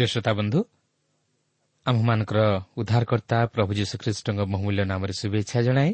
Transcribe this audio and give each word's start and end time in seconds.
ପ୍ରିୟ 0.00 0.08
ଶ୍ରୋତା 0.08 0.32
ବନ୍ଧୁ 0.32 0.60
ଆମ୍ଭମାନଙ୍କର 1.86 2.40
ଉଦ୍ଧାରକର୍ତ୍ତା 2.80 3.38
ପ୍ରଭୁ 3.52 3.70
ଯୀଶୁଖ୍ରୀଷ୍ଟଙ୍କ 3.78 4.40
ବହୁମୂଲ୍ୟ 4.48 4.82
ନାମରେ 4.88 5.12
ଶୁଭେଚ୍ଛା 5.12 5.58
ଜଣାଏ 5.66 5.90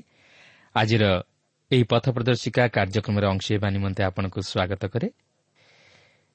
ଆଜିର 0.75 1.05
ଏହି 1.71 1.85
ପଥ 1.91 2.05
ପ୍ରଦର୍ଶିକା 2.15 2.63
କାର୍ଯ୍ୟକ୍ରମରେ 2.77 3.27
ଅଂଶ 3.27 3.47
ହେବା 3.53 3.69
ନିମନ୍ତେ 3.75 4.03
ଆପଣଙ୍କୁ 4.09 4.39
ସ୍ୱାଗତ 4.43 4.83
କରେ। 4.93 5.09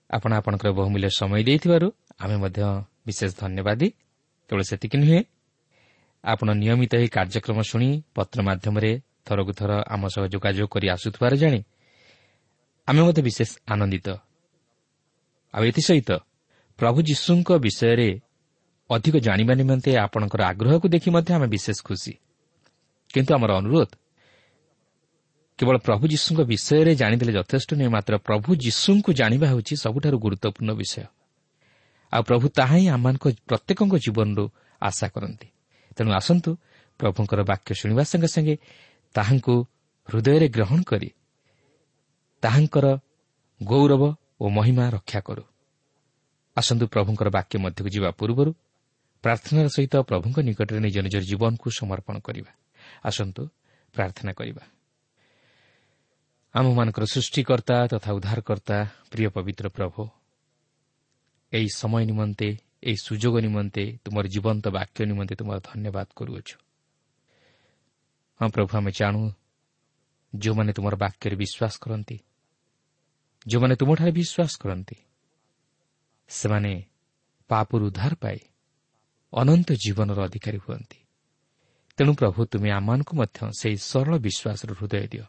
ଆପଣ 0.09 0.31
ଆପଣଙ୍କର 0.39 0.69
ବହୁମୂଲ୍ୟ 0.79 1.09
ସମୟ 1.19 1.41
ଦେଇଥିବାରୁ 1.47 1.88
ଆମେ 2.23 2.35
ମଧ୍ୟ 2.44 2.59
ବିଶେଷ 3.07 3.31
ଧନ୍ୟବାଦୀ। 3.41 3.88
କେବଳ 4.50 4.62
ସେତିକି 4.69 4.97
ନୁହେଁ 5.01 5.19
ଆପଣ 6.23 6.47
ନିୟମିତ 6.62 6.91
ଏହି 7.00 7.09
କାର୍ଯ୍ୟକ୍ରମ 7.15 7.59
ଶୁଣି 7.69 7.89
ପତ୍ର 8.15 8.38
ମାଧ୍ୟମରେ 8.47 8.91
ଥରକୁ 9.25 9.51
ଥର 9.59 9.71
ଆମ 9.94 10.01
ସହ 10.13 10.23
ଯୋଗାଯୋଗ 10.33 10.68
କରି 10.73 10.88
ଆସୁଥିବାର 10.95 11.33
ଜାଣି 11.41 11.59
ଆମେ 12.88 13.01
ମଧ୍ୟ 13.07 13.21
ବିଶେଷ 13.27 13.50
ଆନନ୍ଦିତ। 13.71 14.07
ଆଉ 15.53 15.63
ଏଥିସହିତ 15.71 16.12
ପ୍ରଭୁ 16.81 17.00
ଯୀଶୁଙ୍କ 17.01 17.50
ବିଷୟରେ 17.62 18.10
ଅଧିକ 18.89 19.16
ଜାଣିବା 19.18 19.54
ନିମନ୍ତେ 19.54 19.92
ଆପଣଙ୍କର 19.98 20.42
ଆଗ୍ରହକୁ 20.51 20.88
ଦେଖି 20.89 21.10
ମଧ୍ୟ 21.13 21.30
ଆମେ 21.38 21.48
ବିଶେଷ 21.48 21.78
ଖୁସି। 21.86 22.13
କିନ୍ତୁ 23.13 23.31
ଆମର 23.38 23.51
ଅନୁରୋଧ 23.62 23.92
କେବଳ 25.60 25.75
ପ୍ରଭୁ 25.78 26.04
ଯୀଶୁଙ୍କ 26.13 26.39
ବିଷୟରେ 26.42 26.92
ଜାଣିଦେଲେ 26.95 27.33
ଯଥେଷ୍ଟ 27.38 27.69
ନୁହେଁ 27.78 27.92
ମାତ୍ର 27.94 28.13
ପ୍ରଭୁ 28.18 28.50
ଯୀଶୁଙ୍କୁ 28.66 29.10
ଜାଣିବା 29.13 29.45
ହେଉଛି 29.48 29.74
ସବୁଠାରୁ 29.83 30.18
ଗୁରୁତ୍ୱପୂର୍ଣ୍ଣ 30.18 30.72
ବିଷୟ। 30.74 31.06
ଆଉ 32.13 32.22
ପ୍ରଭୁ 32.24 32.45
ତାହା 32.50 32.75
ହିଁ 32.75 32.88
ଆମମାନଙ୍କ 32.89 33.25
ପ୍ରତ୍ୟେକଙ୍କ 33.50 33.94
ଜୀବନରୁ 34.06 34.44
ଆଶା 34.81 35.07
କରନ୍ତି। 35.13 35.48
ତେଣୁ 35.95 36.10
ଆସନ୍ତୁ 36.12 36.50
ପ୍ରଭୁଙ୍କର 37.00 37.39
ବାକ୍ୟ 37.44 37.69
ଶୁଣିବା 37.80 38.04
ସଙ୍ଗେ 38.04 38.30
ସଙ୍ଗେ 38.36 38.56
ତାହାଙ୍କୁ 39.16 39.56
ହୃଦୟରେ 40.10 40.48
ଗ୍ରହଣ 40.50 40.80
କରି 40.81 41.10
ତାହାଙ୍କର 42.44 42.86
ଗୌରବ 43.62 44.04
ଓ 44.42 44.45
ମହିମା 44.50 44.86
ରକ୍ଷା 44.89 45.19
କରୁ। 45.22 45.50
ଆସନ୍ତୁ 46.57 46.86
ପ୍ରଭୁଙ୍କର 46.88 47.27
ବାକ୍ୟ 47.30 47.56
ମଧ୍ୟକୁ 47.57 47.89
ଯିବା 47.89 48.09
ପୂର୍ବରୁ 48.12 48.51
ପ୍ରାର୍ଥନାର 49.24 49.68
ସହିତ 49.68 49.94
ପ୍ରଭୁଙ୍କ 50.01 50.38
ନିକଟରେ 50.48 50.80
ନିଜ 50.80 50.95
ନିଜର 51.06 51.24
ଜୀବନକୁ 51.24 51.68
ସମର୍ପଣ 51.71 52.15
କରିବା। 52.19 52.51
ଆସନ୍ତୁ 53.06 53.42
ପ୍ରାର୍ଥନା 53.94 54.31
କରିବା। 54.33 54.63
ଆମମାନଙ୍କର 56.56 57.03
ସୃଷ୍ଟିକର୍ତ୍ତା 57.06 57.75
ତଥା 57.88 58.09
ଉଦ୍ଧାରକର୍ତ୍ତା 58.18 58.77
ପ୍ରିୟ 59.12 59.27
ପବିତ୍ର 59.36 59.65
ପ୍ରଭୁ 59.69 60.01
ଏହି 61.51 61.69
ସମୟ 61.75 62.03
ନିମନ୍ତେ 62.06 62.50
ଏହି 62.83 62.97
ସୁଯୋଗ 62.97 63.36
ନିମନ୍ତେ 63.39 63.83
ତୁମର 64.04 64.25
ଜୀବନ୍ତ 64.27 64.65
ବାକ୍ୟ 64.68 65.00
ନିମନ୍ତେ 65.06 65.33
ତୁମର 65.36 65.57
ଧନ୍ୟବାଦ 65.69 66.07
କରୁଅଛୁ। 66.15 66.56
ହଁ 68.39 68.50
ପ୍ରଭୁ 68.50 68.71
ଆମେ 68.77 68.92
ଜାଣୁ 68.92 69.21
ଯେଉଁମାନେ 70.33 70.71
ତୁମର 70.74 70.94
ବାକ୍ୟରେ 70.95 71.36
ବିଶ୍ୱାସ 71.36 71.74
କରନ୍ତି 71.83 72.18
ଯେଉଁମାନେ 73.47 73.75
ତୁମଠାରେ 73.75 74.12
ବିଶ୍ୱାସ 74.12 74.54
କରନ୍ତି 74.62 74.97
ସେମାନେ 76.31 76.74
ପାପରୁ 77.50 77.83
ଉଦ୍ଧାର 77.89 78.13
ପାଇ 78.24 78.39
ଅନନ୍ତ 79.33 79.69
ଜୀବନର 79.83 80.19
ଅଧିକାରୀ 80.28 80.60
ହୁଅନ୍ତି। 80.66 81.00
ତେଣୁ 81.98 82.12
ପ୍ରଭୁ 82.16 82.39
ତୁମେ 82.51 82.69
ଆମମାନଙ୍କୁ 82.72 83.13
ମଧ୍ୟ 83.19 83.38
ସେହି 83.60 83.78
ସରଳ 83.89 84.13
ବିଶ୍ୱାସର 84.25 84.69
ହୃଦୟ 84.80 85.07
ଦିଅ। 85.12 85.25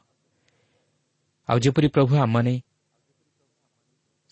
ଆଉ 1.48 1.58
ଯେପରି 1.64 1.88
ପ୍ରଭୁ 1.94 2.12
ଆମମାନେ 2.24 2.54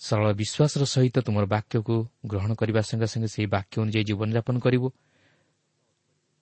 ସରଳ 0.00 0.28
ବିଶ୍ୱାସର 0.40 0.82
ସହିତ 0.94 1.16
ତୁମର 1.26 1.44
ବାକ୍ୟକୁ 1.54 1.96
ଗ୍ରହଣ 2.26 2.50
କରିବା 2.54 2.80
ସଙ୍ଗେ 2.80 3.06
ସଙ୍ଗେ 3.12 3.28
ସେହି 3.34 3.46
ବାକ୍ୟ 3.56 3.74
ଅନୁଯାୟୀ 3.82 4.04
ଜୀବନଯାପନ 4.08 4.56
କରିବୁ 4.64 4.88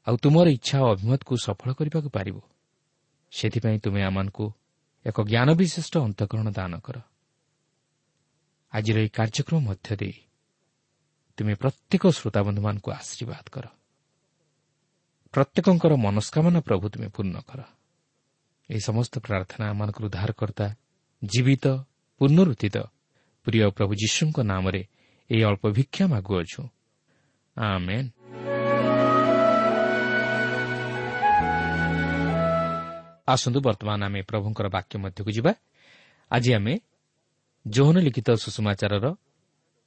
ଆଉ 0.07 0.17
ତୁମର 0.23 0.47
ଇଚ୍ଛା 0.49 0.77
ଓ 0.85 0.87
ଅଭିମତକୁ 0.95 1.35
ସଫଳ 1.47 1.69
କରିବାକୁ 1.79 2.09
ପାରିବ 2.17 2.37
ସେଥିପାଇଁ 3.33 3.79
ତୁମେ 3.85 4.01
ଆମମାନଙ୍କୁ 4.09 4.47
ଏକ 5.07 5.17
ଜ୍ଞାନ 5.31 5.49
ବିଶିଷ୍ଟ 5.61 5.95
ଅନ୍ତଃକରଣ 6.07 6.49
ଦାନ 6.51 6.73
କର। 6.87 6.97
ଆଜିର 8.73 8.97
ଏହି 9.03 9.11
କାର୍ଯ୍ୟକ୍ରମ 9.19 9.59
ମଧ୍ୟ 9.69 9.91
ଦେଇ 10.01 10.17
ତୁମେ 11.39 11.55
ପ୍ରତ୍ୟେକ 11.63 12.03
ଶ୍ରୋତାବନ୍ଧୁମାନଙ୍କୁ 12.19 12.89
ଆଶୀର୍ବାଦ 13.01 13.47
କର। 13.55 13.67
ପ୍ରତ୍ୟେକଙ୍କର 15.35 15.93
ମନସ୍କାମନା 16.05 16.61
ପ୍ରଭୁ 16.61 16.85
ତୁମେ 16.93 17.09
ପୂର୍ଣ୍ଣ 17.15 17.37
କର। 17.49 17.61
ଏହି 18.71 18.81
ସମସ୍ତ 18.89 19.15
ପ୍ରାର୍ଥନା 19.27 19.65
ଆମମାନଙ୍କର 19.73 20.05
ଉଦ୍ଧାରକର୍ତ୍ତା 20.09 20.67
ଜୀବିତ 21.23 21.65
ପୁନରୁତ୍ଥିତ 22.21 22.77
ପ୍ରିୟ 23.47 23.61
ପ୍ରଭୁ 23.77 23.93
ଯୀଶୁଙ୍କ 24.03 24.37
ନାମରେ 24.53 24.83
ଏହି 25.31 25.43
ଅଳ୍ପ 25.49 25.65
ଭିକ୍ଷା 25.77 26.05
ମାଗୁଅଛୁ 26.13 26.63
ଆସନ୍ତୁ 33.29 33.59
ବର୍ତ୍ତମାନ 33.61 34.01
ଆମେ 34.05 34.21
ପ୍ରଭୁଙ୍କର 34.23 34.67
ବାକ୍ୟ 34.77 34.95
ମଧ୍ୟକୁ 35.05 35.31
ଯିବା। 35.37 35.53
ଆଜି 36.31 36.51
ଆମେ 36.55 36.75
ଯୌନ 37.77 37.97
ଲିଖିତ 37.99 38.29
ସୁଷମାଚାରର 38.35 39.07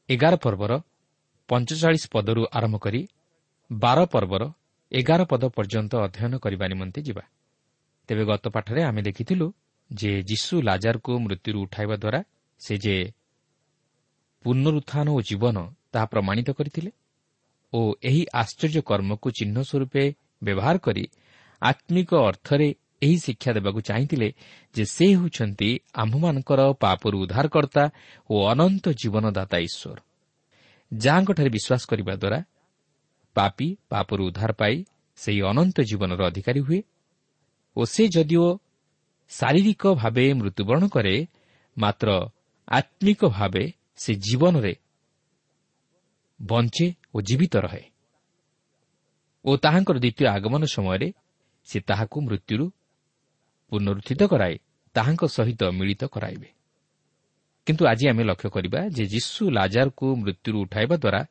ଏଗାର 0.09 0.33
ପର୍ବର 0.43 0.71
ପଞ୍ଚଚାଳିଶ 1.49 2.03
ପଦରୁ 2.13 2.41
ଆରମ୍ଭ 2.57 2.75
କରି 2.77 3.01
ବାର 3.69 3.99
ପର୍ବର 4.13 4.43
ଏଗାର 4.91 5.21
ପଦ 5.31 5.43
ପର୍ଯ୍ୟନ୍ତ 5.55 5.93
ଅଧ୍ୟୟନ 6.05 6.33
କରିବା 6.43 6.65
ନିମନ୍ତେ 6.67 6.99
ଯିବା। 7.01 7.23
ତେବେ 8.09 8.23
ଗତ 8.25 8.45
ପାଠରେ 8.55 8.81
ଆମେ 8.83 9.01
ଦେଖିଥିଲୁ 9.01 9.47
ଯେ 9.91 10.11
ଯୀଶୁ 10.23 10.53
ଲାଜାରକୁ 10.61 11.11
ମୃତ୍ୟୁରୁ 11.25 11.59
ଉଠାଇବା 11.65 11.95
ଦ୍ୱାରା 11.95 12.19
ସେ 12.61 12.73
ଯେ 12.77 12.95
ପୁନରୁତ୍ଥାନ 14.45 15.07
ଓ 15.09 15.19
ଜୀବନ 15.21 15.57
ତାହା 15.91 16.05
ପ୍ରମାଣିତ 16.05 16.49
କରିଥିଲେ 16.51 16.91
ଓ 17.73 17.79
ଏହି 18.03 18.21
ଆଶ୍ଚର୍ଯ୍ୟ 18.33 18.81
କର୍ମକୁ 18.81 19.27
ଚିହ୍ନ 19.37 19.57
ସ୍ୱରୂପେ 19.61 20.03
ବ୍ୟବହାର 20.43 20.75
କରି 20.77 21.03
ଆତ୍ମିକ 21.61 22.11
ଅର୍ଥରେ 22.29 22.67
ଏହି 23.01 23.17
ଶିକ୍ଷା 23.17 23.51
ଦେବାକୁ 23.53 23.79
ଚାହିଁଥିଲେ 23.81 24.29
ଯେ 24.75 24.83
ସେ 24.85 25.05
ହେଉଛନ୍ତି 25.15 25.69
ଆମ୍ଭମାନଙ୍କର 25.93 26.61
ପାପରୁ 26.83 27.15
ଉଦ୍ଧାରକର୍ତ୍ତା 27.23 27.83
ଓ 28.29 28.35
ଅନନ୍ତ 28.51 28.85
ଜୀବନଦାତା 29.01 29.57
ଈଶ୍ୱର। 29.67 29.97
ଯାହାଙ୍କଠାରେ 30.91 31.49
ବିଶ୍ୱାସ 31.49 31.81
କରିବା 31.87 32.13
ଦ୍ୱାରା 32.15 32.39
ପାପି 33.35 33.67
ପାପରୁ 33.89 34.21
ଉଦ୍ଧାର 34.27 34.51
ପାଇ 34.51 34.75
ସେହି 35.15 35.41
ଅନନ୍ତ 35.41 35.77
ଜୀବନର 35.81 36.21
ଅଧିକାରୀ 36.25 36.59
ହୁଏ 36.59 36.79
ଓ 37.75 37.81
ସେ 37.85 38.03
ଯଦିଓ 38.15 38.45
ଶାରୀରିକ 39.31 39.83
ଭାବେ 39.95 40.25
ମୃତ୍ୟୁବରଣ 40.33 40.83
କରେ 40.87 41.15
ମାତ୍ର 41.77 42.07
ଆତ୍ମିକ 42.67 43.21
ଭାବେ 43.29 43.63
ସେ 43.95 44.11
ଜୀବନରେ 44.15 44.73
ବଞ୍ଚେ 46.39 46.87
ଓ 47.13 47.17
ଜୀବିତ 47.21 47.53
ରହେ 47.57 47.83
ଓ 49.45 49.51
ତାହାଙ୍କର 49.57 49.97
ଦ୍ୱିତୀୟ 49.97 50.25
ଆଗମନ 50.27 50.61
ସମୟରେ 50.75 51.07
ସେ 51.67 51.77
ତାହାକୁ 51.79 52.17
ମୃତ୍ୟୁରୁ 52.21 52.65
ପୁନରୁତ୍ଥିତ 53.71 54.21
କରାଇ 54.23 54.55
ତାହାଙ୍କ 54.95 55.23
ସହିତ 55.27 55.61
ମିଳିତ 55.71 56.03
କରାଇବେ। 56.05 56.49
କିନ୍ତୁ 57.67 57.83
ଆଜି 57.85 58.05
ଆମେ 58.11 58.23
ଲକ୍ଷ୍ୟ 58.23 58.49
କରିବା 58.49 58.79
ଯେ 58.95 59.03
ଯୀଶୁ 59.05 59.41
ଲାଜାରକୁ 59.49 60.05
ମୃତ୍ୟୁରୁ 60.21 60.57
ଉଠାଇବା 60.65 60.95
ଦ୍ୱାରା 61.03 61.21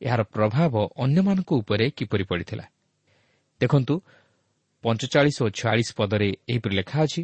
ଏହାର 0.00 0.22
ପ୍ରଭାବ 0.34 0.74
ଅନ୍ୟମାନଙ୍କ 1.04 1.50
ଉପରେ 1.52 1.86
କିପରି 1.90 2.24
ପଡ଼ିଥିଲା। 2.24 2.64
ଦେଖନ୍ତୁ 3.60 3.94
ପଞ୍ଚଚାଳିଶ 4.84 5.36
ଓ 5.42 5.48
ଛୟାଳିଶ 5.58 5.88
ପଦରେ 5.98 6.28
ଏହିପରି 6.50 6.74
ଲେଖା 6.76 6.98
ଅଛି 7.04 7.22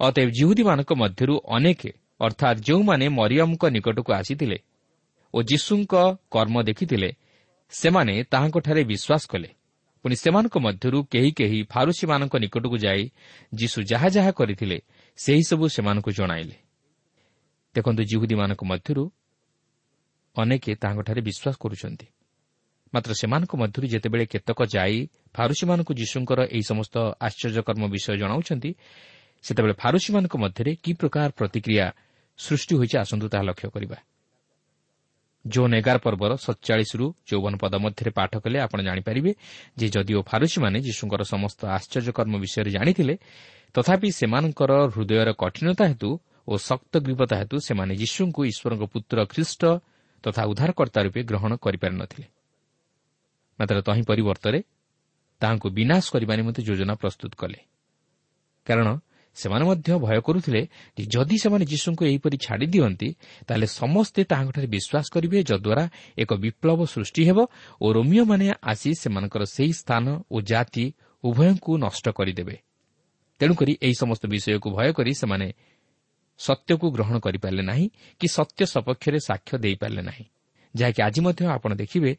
ଅତଏବ 0.00 0.28
ଜିହୁଦୀମାନଙ୍କ 0.38 0.90
ମଧ୍ୟରୁ 1.02 1.34
ଅନେକ 1.56 1.80
ଅର୍ଥାତ୍ 2.20 2.58
ଯେଉଁମାନେ 2.66 3.06
ମରିୟମଙ୍କ 3.18 3.62
ନିକଟକୁ 3.74 4.10
ଆସିଥିଲେ 4.12 4.58
ଓ 5.34 5.38
ଯୀଶୁଙ୍କ 5.42 5.94
କର୍ମ 6.30 6.56
ଦେଖିଥିଲେ 6.62 7.10
ସେମାନେ 7.72 8.14
ତାହାଙ୍କଠାରେ 8.32 8.82
ବିଶ୍ୱାସ 8.84 9.22
କଲେ। 9.32 9.50
ପୁଣି 10.04 10.16
ସେମାନଙ୍କ 10.16 10.56
ମଧ୍ୟରୁ 10.60 10.98
କେହି 11.08 11.30
କେହି 11.32 11.58
ଫାରୁସିମାନଙ୍କ 11.72 12.34
ନିକଟକୁ 12.36 12.76
ଯାଇ 12.76 13.02
ଯୀଶୁ 13.54 13.78
ଯାହା 13.88 14.08
ଯାହା 14.08 14.30
କରିଥିଲେ 14.30 14.78
ସେହିସବୁ 15.16 15.64
ସେମାନଙ୍କୁ 15.76 16.10
ଜଣାଇଲେ। 16.12 16.56
ଦେଖନ୍ତୁ 17.74 18.02
ଜିହୁଦୀମାନଙ୍କ 18.04 18.62
ମଧ୍ୟରୁ 18.72 19.04
ଅନେକ 20.36 20.64
ତାହାଙ୍କଠାରେ 20.82 21.20
ବିଶ୍ୱାସ 21.28 21.56
କରୁଛନ୍ତି। 21.56 22.06
ମାତ୍ର 22.94 23.10
ସେମାନଙ୍କ 23.20 23.52
ମଧ୍ୟରୁ 23.56 23.86
ଯେତେବେଳେ 23.88 24.24
କେତେକ 24.26 24.60
ଯାଇ 24.76 24.96
ଫାରୁସିମାନଙ୍କୁ 25.32 25.92
ଯୀଶୁଙ୍କର 25.94 26.40
ଏହି 26.54 26.64
ସମସ୍ତ 26.70 26.94
ଆଶ୍ଚର୍ଯ୍ୟକର୍ମ 27.26 27.82
ବିଷୟ 27.88 28.16
ଜଣାଉଛନ୍ତି 28.20 28.70
ସେତେବେଳେ 29.44 29.74
ଫାରୁସିମାନଙ୍କ 29.82 30.34
ମଧ୍ୟରେ 30.36 30.72
କି 30.84 30.92
ପ୍ରକାର 31.00 31.28
ପ୍ରତିକ୍ରିୟା 31.38 31.86
ସୃଷ୍ଟି 32.38 32.74
ହୋଇଛି 32.76 32.96
ଆସନ୍ତୁ 32.98 33.26
ତାହା 33.32 33.44
ଲକ୍ଷ୍ୟ 33.48 33.68
କରିବା। 33.70 33.96
ଜୋନ୍ 35.44 35.74
ଏଗାର 35.78 35.96
ପର୍ବର 35.98 36.32
ସତଚାଳିଶରୁ 36.36 37.06
ଚଉବନ 37.28 37.54
ପଦ 37.62 37.74
ମଧ୍ୟରେ 37.84 38.10
ପାଠ 38.18 38.32
କଲେ 38.44 38.58
ଆପଣ 38.66 38.78
ଜାଣିପାରିବେ 38.88 39.30
ଯେ 39.78 39.86
ଯଦିଓ 39.94 40.20
ଫାରୁସିମାନେ 40.30 40.78
ଯୀଶୁଙ୍କର 40.86 41.22
ସମସ୍ତ 41.24 41.60
ଆଶ୍ଚର୍ଯ୍ୟକର୍ମ 41.76 42.34
ବିଷୟରେ 42.44 42.70
ଜାଣିଥିଲେ 42.76 43.14
ତଥାପି 43.74 44.08
ସେମାନଙ୍କର 44.20 44.72
ହୃଦୟର 44.94 45.28
କଠିନତା 45.42 45.84
ହେତୁ 45.90 46.10
ଓ 46.48 46.52
ଶକ୍ତ 46.68 46.92
ଗ୍ରୀବତା 47.06 47.34
ହେତୁ 47.40 47.56
ସେମାନେ 47.68 47.92
ଯୀଶୁଙ୍କୁ 48.02 48.40
ଈଶ୍ୱରଙ୍କ 48.50 48.84
ପୁତ୍ର 48.92 49.16
ଖ୍ରୀଷ୍ଟ 49.32 49.62
ତଥା 50.24 50.42
ଉଦ୍ଧାରକର୍ତ୍ତା 50.50 51.00
ରୂପେ 51.06 51.20
ଗ୍ରହଣ 51.30 51.52
କରିପାରିନଥିଲେ 51.64 52.26
ମାତ୍ର 53.58 53.78
ତହିଁ 53.86 54.02
ପରିବର୍ତ୍ତରେ 54.10 54.58
ତାହାଙ୍କୁ 55.40 55.68
ବିନାଶ 55.78 56.04
କରିବା 56.14 56.34
ନିମନ୍ତେ 56.38 56.60
ଯୋଜନା 56.68 56.94
ପ୍ରସ୍ତୁତ 57.02 57.32
କଲେ। 57.40 57.58
କାରଣ 58.66 58.88
ସେମାନେ 59.34 59.64
ମଧ୍ୟ 59.64 59.88
ଭୟ 59.98 60.18
କରୁଥିଲେ 60.20 60.62
ଯେ 60.96 61.04
ଯଦି 61.06 61.36
ସେମାନେ 61.38 61.64
ଯୀଶୁଙ୍କୁ 61.64 62.02
ଏହିପରି 62.04 62.36
ଛାଡ଼ି 62.36 62.66
ଦିଅନ୍ତି 62.66 63.08
ତାହେଲେ 63.46 63.66
ସମସ୍ତେ 63.66 64.20
ତାହାଙ୍କଠାରେ 64.24 64.66
ବିଶ୍ୱାସ 64.66 65.06
କରିବେ 65.14 65.38
ଯଦ୍ୱାରା 65.50 65.84
ଏକ 66.18 66.30
ବିପ୍ଳବ 66.34 66.80
ସୃଷ୍ଟି 66.84 67.22
ହେବ 67.28 67.38
ଓ 67.82 67.86
ରୋମିଓମାନେ 67.92 68.46
ଆସି 68.62 68.90
ସେମାନଙ୍କର 68.94 69.42
ସେହି 69.56 69.72
ସ୍ଥାନ 69.72 70.04
ଓ 70.30 70.36
ଜାତି 70.40 70.84
ଉଭୟଙ୍କୁ 71.24 71.72
ନଷ୍ଟ 71.78 72.06
କରିଦେବେ। 72.08 72.56
ତେଣୁକରି 73.40 73.72
ଏହି 73.82 73.94
ସମସ୍ତ 73.94 74.22
ବିଷୟକୁ 74.26 74.68
ଭୟ 74.70 74.90
କରି 74.92 75.12
ସେମାନେ 75.14 75.46
ସତ୍ୟକୁ 76.38 76.86
ଗ୍ରହଣ 76.90 77.16
କରିପାରିଲେ 77.18 77.62
ନାହିଁ 77.62 77.86
କି 78.20 78.26
ସତ୍ୟ 78.28 78.60
ସପକ୍ଷରେ 78.66 79.18
ସାକ୍ଷ୍ୟ 79.28 79.54
ଦେଇପାରିଲେ 79.58 80.02
ନାହିଁ। 80.02 80.24
ଯାହାକି 80.74 81.00
ଆଜି 81.02 81.20
ମଧ୍ୟ 81.26 81.42
ଆପଣ 81.46 81.70
ଦେଖିବେ 81.74 82.12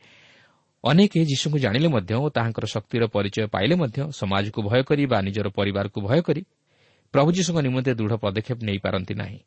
ଅନେକ 0.84 1.12
ଯୀଶୁଙ୍କୁ 1.32 1.58
ଜାଣିଲେ 1.60 1.88
ମଧ୍ୟ 1.88 2.14
ଓ 2.16 2.30
ତାହାଙ୍କର 2.30 2.66
ଶକ୍ତିର 2.66 3.04
ପରିଚୟ 3.08 3.48
ପାଇଲେ 3.48 3.76
ମଧ୍ୟ 3.76 4.00
ସମାଜକୁ 4.20 4.60
ଭୟ 4.70 4.82
କରି 4.84 5.04
ବା 5.06 5.18
ନିଜର 5.22 5.48
ପରିବାରକୁ 5.50 5.98
ଭୟ 6.02 6.22
କରି 6.22 6.42
ପ୍ରଭୁ 7.16 7.30
ଯୀଶୁଙ୍କ 7.32 7.60
ନିମନ୍ତେ 7.68 7.92
ଦୃଢ଼ 7.96 8.16
ପଦକ୍ଷେପ 8.24 8.60
ନେଇପାରନ୍ତି 8.68 9.14
ନାହିଁ 9.16 9.40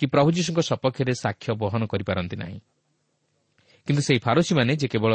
କି 0.00 0.04
ପ୍ରଭୁ 0.06 0.28
ଯୀଶୁଙ୍କ 0.36 0.60
ସପକ୍ଷରେ 0.60 1.12
ସାକ୍ଷ୍ୟ 1.24 1.50
ବହନ 1.62 1.82
କରିପାରନ୍ତି 1.92 2.36
ନାହିଁ। 2.36 2.58
କିନ୍ତୁ 3.86 4.02
ସେହି 4.06 4.20
ଫାରୋସୀମାନେ 4.26 4.72
ଯେ 4.76 4.86
କେବଳ 4.88 5.12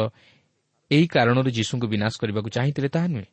ଏହି 0.90 1.06
କାରଣରୁ 1.06 1.50
ଯୀଶୁଙ୍କୁ 1.58 1.86
ବିନାଶ 1.86 2.12
କରିବାକୁ 2.20 2.48
ଚାହିଁଥିଲେ 2.56 2.88
ତାହା 2.88 3.08
ନୁହେଁ। 3.14 3.28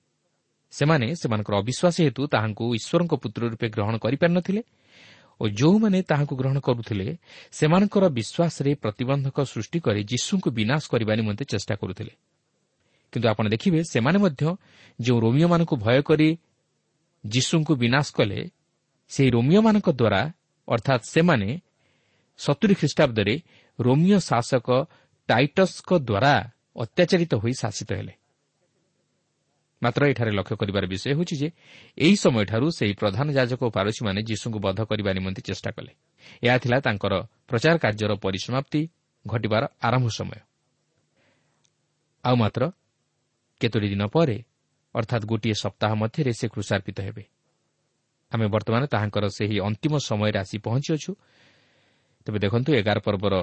ସେମାନେ 0.73 1.07
ସେମାନଙ୍କର 1.21 1.53
ଅବିଶ୍ୱାସ 1.63 1.95
ହେତୁ 2.05 2.21
ତାହାଙ୍କୁ 2.33 2.65
ଈଶ୍ୱରଙ୍କ 2.77 3.13
ପୁତ୍ର 3.23 3.41
ରୂପେ 3.51 3.67
ଗ୍ରହଣ 3.75 3.95
କରିପାରିନଥିଲେ 4.03 4.61
ଓ 5.41 5.43
ଯେଉଁମାନେ 5.59 5.99
ତାହାଙ୍କୁ 6.01 6.33
ଗ୍ରହଣ 6.35 6.57
କରୁଥିଲେ 6.59 7.07
ସେମାନଙ୍କର 7.51 8.03
ବିଶ୍ୱାସରେ 8.17 8.71
ପ୍ରତିବନ୍ଧକ 8.83 9.37
ସୃଷ୍ଟି 9.53 9.79
କରି 9.85 10.01
ଯୀଶୁଙ୍କୁ 10.11 10.49
ବିନାଶ 10.59 10.83
କରିବା 10.91 11.13
ନିମନ୍ତେ 11.19 11.43
ଚେଷ୍ଟା 11.45 11.73
କରୁଥିଲେ। 11.81 12.13
କିନ୍ତୁ 13.13 13.27
ଆପଣ 13.29 13.45
ଦେଖିବେ 13.53 13.79
ସେମାନେ 13.93 14.17
ମଧ୍ୟ 14.19 14.43
ଯେଉଁ 15.01 15.17
ରୋମିଓମାନଙ୍କୁ 15.21 15.75
ଭୟ 15.85 15.99
କରି 16.09 16.29
ଯୀଶୁଙ୍କୁ 17.23 17.73
ବିନାଶ 17.75 18.07
କଲେ 18.13 18.39
ସେହି 19.09 19.29
ରୋମିଓମାନଙ୍କ 19.29 19.89
ଦ୍ୱାରା 19.89 20.21
ଅର୍ଥାତ୍ 20.67 21.03
ସେମାନେ 21.03 21.49
ସତୁରୀ 22.37 22.73
ଖ୍ରୀଷ୍ଟାବ୍ଦରେ 22.73 23.35
ରୋମିଓ 23.79 24.19
ଶାସକ 24.19 24.67
ଟାଇଟସ୍ଙ୍କ 25.27 25.91
ଦ୍ୱାରା 25.99 26.33
ଅତ୍ୟାଚାରିତ 26.75 27.33
ହୋଇ 27.35 27.53
ଶାସିତ 27.53 27.89
ହେଲେ। 27.93 28.13
ମାତ୍ର 29.83 30.01
ଏଠାରେ 30.07 30.31
ଲକ୍ଷ୍ୟ 30.31 30.55
କରିବାର 30.57 30.85
ବିଷୟ 30.85 31.07
ହେଉଛି 31.13 31.35
ଯେ 31.35 31.49
ଏହି 31.97 32.15
ସମୟଠାରୁ 32.15 32.67
ସେହି 32.71 32.93
ପ୍ରଧାନ 32.93 33.27
ଯାଜକ 33.31 33.61
ଓ 33.63 33.69
ପାରସୀମାନେ 33.69 34.19
ଯୀଶୁଙ୍କୁ 34.21 34.59
ବଧ 34.59 34.79
କରିବା 34.85 35.11
ନିମନ୍ତେ 35.13 35.41
ଚେଷ୍ଟା 35.41 35.69
କଲେ। 35.71 35.91
ଏହା 36.43 36.57
ଥିଲା 36.57 36.77
ତାଙ୍କର 36.79 37.13
ପ୍ରଚାର 37.47 37.75
କାର୍ଯ୍ୟର 37.77 38.11
ପରିସମାପ୍ତି 38.15 38.81
ଘଟିବାର 39.27 39.63
ଆରମ୍ଭ 39.81 40.07
ସମୟ। 40.09 40.39
ଆଉ 42.25 42.35
ମାତ୍ର 42.35 42.61
କେତୋଟି 43.61 43.87
ଦିନ 43.87 44.03
ପରେ 44.07 44.37
ଅର୍ଥାତ୍ 44.95 45.25
ଗୋଟିଏ 45.25 45.53
ସପ୍ତାହ 45.53 45.91
ମଧ୍ୟରେ 45.93 46.31
ସେ 46.33 46.47
କୃଷାର୍ପିତ 46.47 46.97
ହେବେ। 47.01 47.36
ଆମେ 48.31 48.45
ବର୍ତ୍ତମାନ 48.53 48.83
ତାହାଙ୍କର 48.93 49.25
ସେହି 49.37 49.57
ଅନ୍ତିମ 49.67 49.93
ସମୟରେ 50.07 50.37
ଆସି 50.43 50.57
ପହଞ୍ଚିଅଛୁ। 50.65 51.11
ତେବେ 52.25 52.37
ଦେଖନ୍ତୁ 52.43 52.69
ଏଗାର 52.79 52.97
ପର୍ବର 53.07 53.33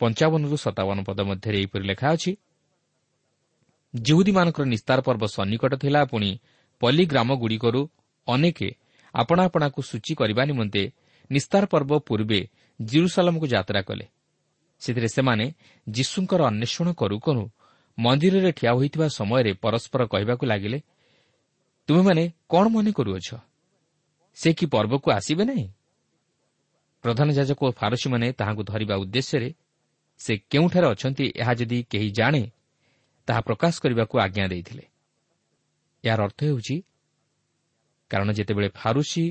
ପଞ୍ଚାବନରୁ 0.00 0.56
ସତାବନ 0.64 0.98
ପଦ 1.08 1.18
ମଧ୍ୟରେ 1.30 1.56
ଏହିପରି 1.60 1.84
ଲେଖା 1.90 2.06
ଅଛି 2.16 2.32
ଜିହୁଦୀମାନଙ୍କର 3.94 4.64
ନିସ୍ତାର 4.74 4.98
ପର୍ବ 5.06 5.22
ସନ୍ନିକଟ 5.36 5.72
ଥିଲା 5.82 6.00
ପୁଣି 6.12 6.30
ପଲ୍ଲୀ 6.80 7.04
ଗ୍ରାମଗୁଡ଼ିକରୁ 7.12 7.80
ଅନେକ 8.28 8.58
ଆପଣା 9.14 9.42
ଆପଣାକୁ 9.48 9.80
ସୂଚୀ 9.90 10.12
କରିବା 10.20 10.42
ନିମନ୍ତେ 10.50 10.82
ନିସ୍ତାର 11.30 11.62
ପର୍ବ 11.72 11.90
ପୂର୍ବେ 12.08 12.40
ଜିରୁସାଲମକୁ 12.80 13.46
ଯାତ୍ରା 13.54 13.80
କଲେ। 13.88 14.06
ସେଥିରେ 14.82 15.08
ସେମାନେ 15.16 15.44
ଯୀଶୁଙ୍କର 15.86 16.40
ଅନ୍ୱେଷଣ 16.50 16.86
କରୁ 17.00 17.16
କରୁ 17.26 17.44
ମନ୍ଦିରରେ 17.98 18.50
ଠିଆ 18.58 18.72
ହୋଇଥିବା 18.78 19.06
ସମୟରେ 19.18 19.52
ପରସ୍ପର 19.62 20.00
କହିବାକୁ 20.12 20.44
ଲାଗିଲେ 20.46 20.78
ତୁମେମାନେ 21.88 22.22
କ'ଣ 22.52 22.64
ମନେ 22.74 22.90
କରୁଅଛ? 22.98 23.28
ସେ 24.34 24.52
କି 24.52 24.66
ପର୍ବକୁ 24.66 25.08
ଆସିବେ 25.10 25.44
ନାହିଁ? 25.44 25.66
ପ୍ରଧାନ 27.04 27.28
ଯାଜକ 27.32 27.58
ଓ 27.64 27.70
ଫାରସୀମାନେ 27.70 28.26
ତାହାଙ୍କୁ 28.32 28.62
ଧରିବା 28.62 28.94
ଉଦ୍ଦେଶ୍ୟରେ 28.96 29.50
ସେ 30.20 30.32
କେଉଁଠାରେ 30.50 30.86
ଅଛନ୍ତି 30.86 31.24
ଏହା 31.36 31.52
ଯଦି 31.54 31.78
କେହି 31.90 32.08
ଜାଣେ 32.10 32.42
ତାହା 33.28 33.40
ପ୍ରକାଶ 33.40 33.74
କରିବାକୁ 33.82 34.14
ଆଜ୍ଞା 34.18 34.46
ଦେଇଥିଲେ। 34.48 34.84
ଏହାର 36.04 36.20
ଅର୍ଥ 36.22 36.40
ହେଉଛି 36.44 36.76
କାରଣ 38.10 38.28
ଯେତେବେଳେ 38.32 38.68
ଫାରୁସି 38.74 39.24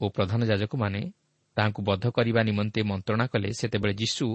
ଓ 0.00 0.04
ପ୍ରଧାନ 0.08 0.40
ଯାଜକମାନେ 0.44 1.02
ତାହାଙ୍କୁ 1.56 1.80
ବଦ୍ଧ 1.82 2.04
କରିବା 2.10 2.40
ନିମନ୍ତେ 2.42 2.80
ମନ୍ତ୍ରଣା 2.82 3.26
କଲେ 3.26 3.48
ସେତେବେଳେ 3.52 3.94
ଯୀଶୁ 3.94 4.26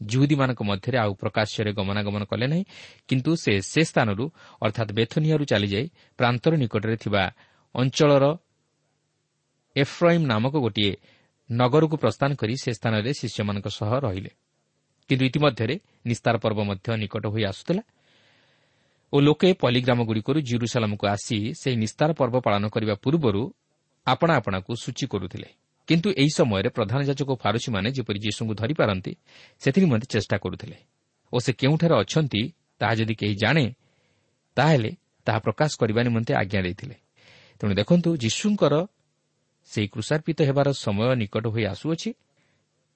ଜୁହୁଦୀମାନଙ୍କ 0.00 0.60
ମଧ୍ୟରେ 0.62 0.96
ଆଉ 0.98 1.12
ପ୍ରକାଶ୍ୟରେ 1.14 1.70
ଗମନାଗମନ 1.72 2.22
କଲେ 2.24 2.46
ନାହିଁ 2.46 2.64
କିନ୍ତୁ 3.08 3.30
ସେ 3.36 3.52
ସେ 3.60 3.80
ସ୍ଥାନରୁ 3.84 4.24
ଅର୍ଥାତ୍ 4.62 4.92
ବେଥନିଆରୁ 4.92 5.44
ଚାଲିଯାଇ 5.44 5.86
ପ୍ରାନ୍ତର 6.18 6.52
ନିକଟରେ 6.54 6.96
ଥିବା 6.96 7.22
ଅଞ୍ଚଳର 7.74 8.24
ଏଫ୍ରଇମ୍ 9.76 10.26
ନାମକ 10.26 10.54
ଗୋଟିଏ 10.58 10.92
ନଗରକୁ 11.52 11.96
ପ୍ରସ୍ଥାନ 11.96 12.34
କରି 12.34 12.54
ସେ 12.56 12.70
ସ୍ଥାନରେ 12.72 13.10
ଶିଷ୍ୟମାନଙ୍କ 13.20 13.68
ସହ 13.68 13.90
ରହିଲେ। 13.98 14.30
କିନ୍ତୁ 15.08 15.24
ଇତିମଧ୍ୟରେ 15.24 15.80
ନିସ୍ତାର 16.06 16.34
ପର୍ବ 16.36 16.58
ମଧ୍ୟ 16.64 16.96
ନିକଟ 16.96 17.24
ହୋଇ 17.26 17.44
ଆସୁଥିଲା 17.44 17.82
ଓ 19.12 19.20
ଲୋକେ 19.20 19.48
ପଲିଗ୍ରାମଗୁଡ଼ିକରୁ 19.52 20.38
ଜିରୁସାଲାମକୁ 20.40 21.06
ଆସି 21.06 21.54
ସେହି 21.60 21.76
ନିସ୍ତାର 21.76 22.12
ପର୍ବ 22.12 22.36
ପାଳନ 22.40 22.64
କରିବା 22.68 22.94
ପୂର୍ବରୁ 22.94 23.42
ଆପଣା 24.06 24.32
ଆପଣାକୁ 24.36 24.70
ସୂଚୀ 24.76 25.06
କରୁଥିଲେ। 25.06 25.48
କିନ୍ତୁ 25.88 26.08
ଏହି 26.10 26.30
ସମୟରେ 26.38 26.68
ପ୍ରଧାନ 26.68 27.00
ଯାଜକ 27.02 27.28
ଓ 27.30 27.36
ଫାରୁସୀମାନେ 27.36 27.88
ଯେପରି 27.90 28.18
ଯୀଶୁଙ୍କୁ 28.18 28.54
ଧରିପାରନ୍ତି 28.54 29.12
ସେଥିନିମନ୍ତେ 29.60 30.06
ଚେଷ୍ଟା 30.06 30.36
କରୁଥିଲେ। 30.38 30.76
ଓ 31.32 31.36
ସେ 31.38 31.52
କେଉଁଠାରେ 31.52 31.94
ଅଛନ୍ତି 31.94 32.42
ତାହା 32.78 32.94
ଯଦି 32.94 33.14
କେହି 33.14 33.34
ଜାଣେ 33.34 33.74
ତାହେଲେ 34.56 34.90
ତାହା 35.24 35.38
ପ୍ରକାଶ 35.38 35.70
କରିବା 35.80 36.02
ନିମନ୍ତେ 36.02 36.32
ଆଜ୍ଞା 36.34 36.60
ଦେଇଥିଲେ। 36.62 36.96
ତେଣୁ 37.58 37.74
ଦେଖନ୍ତୁ 37.74 38.16
ଯୀଶୁଙ୍କର 38.16 38.74
ସେହି 39.72 39.88
କୃଷାର୍ପିତ 39.88 40.38
ହେବାର 40.48 40.68
ସମୟ 40.84 41.14
ନିକଟ 41.22 41.44
ହୋଇ 41.54 41.64
ଆସୁଅଛି। 41.72 42.10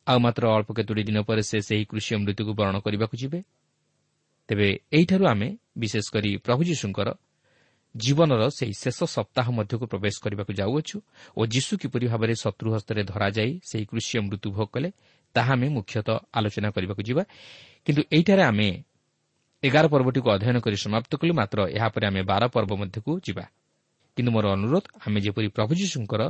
ଆଉ 0.07 0.19
ମାତ୍ର 0.19 0.45
ଅଳ୍ପ 0.57 0.71
କେତୋଟି 0.73 1.03
ଦିନ 1.09 1.19
ପରେ 1.29 1.43
ସେ 1.43 1.59
ସେହି 1.69 1.85
କୃଷି 1.85 2.13
ମୃତ୍ୟୁକୁ 2.17 2.53
ବରଣ 2.59 2.77
କରିବାକୁ 2.85 3.15
ଯିବେ। 3.23 3.41
ତେବେ 4.49 4.69
ଏହିଠାରୁ 4.93 5.25
ଆମେ 5.33 5.49
ବିଶେଷ 5.79 6.07
କରି 6.15 6.31
ପ୍ରଭୁ 6.45 6.63
ଯୀଶୁଙ୍କର 6.71 7.09
ଜୀବନର 7.95 8.43
ସେହି 8.59 8.75
ଶେଷ 8.83 8.99
ସପ୍ତାହ 9.17 9.47
ମଧ୍ୟକୁ 9.59 9.85
ପ୍ରବେଶ 9.87 10.15
କରିବାକୁ 10.25 10.53
ଯାଉଅଛୁ 10.61 10.97
ଓ 11.37 11.41
ଯୀଶୁ 11.47 11.73
କିପରି 11.83 12.07
ଭାବରେ 12.13 12.35
ଶତ୍ରୁ 12.35 12.69
ହସ୍ତରେ 12.75 13.03
ଧରାଯାଇ 13.05 13.51
ସେହି 13.69 13.85
କୃଷି 13.91 14.15
ମୃତ୍ୟୁ 14.19 14.49
ଭୋଗ 14.57 14.69
କଲେ 14.75 14.89
ତାହା 15.35 15.53
ଆମେ 15.53 15.67
ମୁଖ୍ୟତଃ 15.77 16.17
ଆଲୋଚନା 16.39 16.69
କରିବାକୁ 16.75 17.03
ଯିବା। 17.09 17.23
କିନ୍ତୁ 17.85 18.03
ଏହିଠାରେ 18.17 18.43
ଆମେ 18.43 18.69
ଏଗାର 19.63 19.85
ପର୍ବଟିକୁ 19.95 20.29
ଅଧ୍ୟୟନ 20.35 20.57
କରି 20.65 20.77
ସମାପ୍ତ 20.85 21.13
କଲୁ 21.21 21.33
ମାତ୍ର 21.41 21.59
ଏହାପରେ 21.77 22.05
ଆମେ 22.11 22.21
ବାର 22.31 22.43
ପର୍ବ 22.55 22.73
ମଧ୍ୟକୁ 22.83 23.13
ଯିବା। 23.27 23.45
କିନ୍ତୁ 24.17 24.31
ମୋର 24.33 24.47
ଅନୁରୋଧ 24.57 24.85
ଆମେ 25.07 25.19
ଯେପରି 25.25 25.49
ପ୍ରଭୁ 25.57 25.73
ଯୀଶୁଙ୍କର 25.81 26.23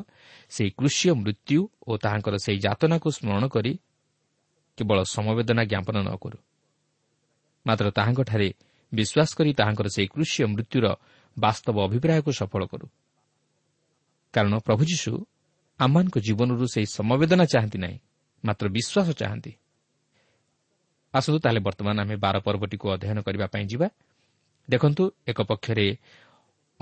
ସେହି 0.51 0.71
କୃଷି 0.79 1.07
ମୃତ୍ୟୁ 1.23 1.59
ଓ 1.89 1.91
ତାହାଙ୍କର 1.97 2.35
ସେହି 2.45 2.59
ଯାତନାକୁ 2.59 3.09
ସ୍ମରଣ 3.11 3.45
କରି 3.49 3.73
କେବଳ 4.79 4.99
ସମବେଦନା 5.15 5.63
ଜ୍ଞାପନ 5.65 5.97
ନ 6.07 6.11
କରୁ। 6.23 6.39
ମାତ୍ର 7.67 7.87
ତାହାଙ୍କଠାରେ 7.91 8.49
ବିଶ୍ୱାସ 8.93 9.31
କରି 9.39 9.51
ତାହାଙ୍କର 9.53 9.87
ସେହି 9.89 10.09
କୃଷି 10.15 10.39
ମୃତ୍ୟୁର 10.45 10.87
ବାସ୍ତବ 11.37 11.77
ଅଭିପ୍ରାୟକୁ 11.89 12.31
ସଫଳ 12.41 12.63
କରୁ। 12.67 12.87
କାରଣ 14.35 14.55
ପ୍ରଭୁ 14.59 14.83
ଯୀଶୁ 14.85 15.13
ଆମମାନଙ୍କ 15.81 16.17
ଜୀବନରୁ 16.19 16.65
ସେହି 16.75 16.87
ସମବେଦନା 16.87 17.45
ଚାହାନ୍ତି 17.45 17.79
ନାହିଁ 17.79 17.99
ମାତ୍ର 18.45 18.65
ବିଶ୍ୱାସ 18.69 19.09
ଚାହାନ୍ତି। 19.21 19.53
ଆସନ୍ତୁ 21.15 21.39
ତାହେଲେ 21.45 21.61
ବର୍ତ୍ତମାନ 21.61 21.97
ଆମେ 22.01 22.17
ବାର 22.17 22.37
ପର୍ବଟିକୁ 22.41 22.87
ଅଧ୍ୟୟନ 22.95 23.19
କରିବା 23.21 23.47
ପାଇଁ 23.53 23.65
ଯିବା। 23.67 23.89
ଦେଖନ୍ତୁ 24.71 25.03
ଏକ 25.29 25.39
ପକ୍ଷରେ 25.43 25.87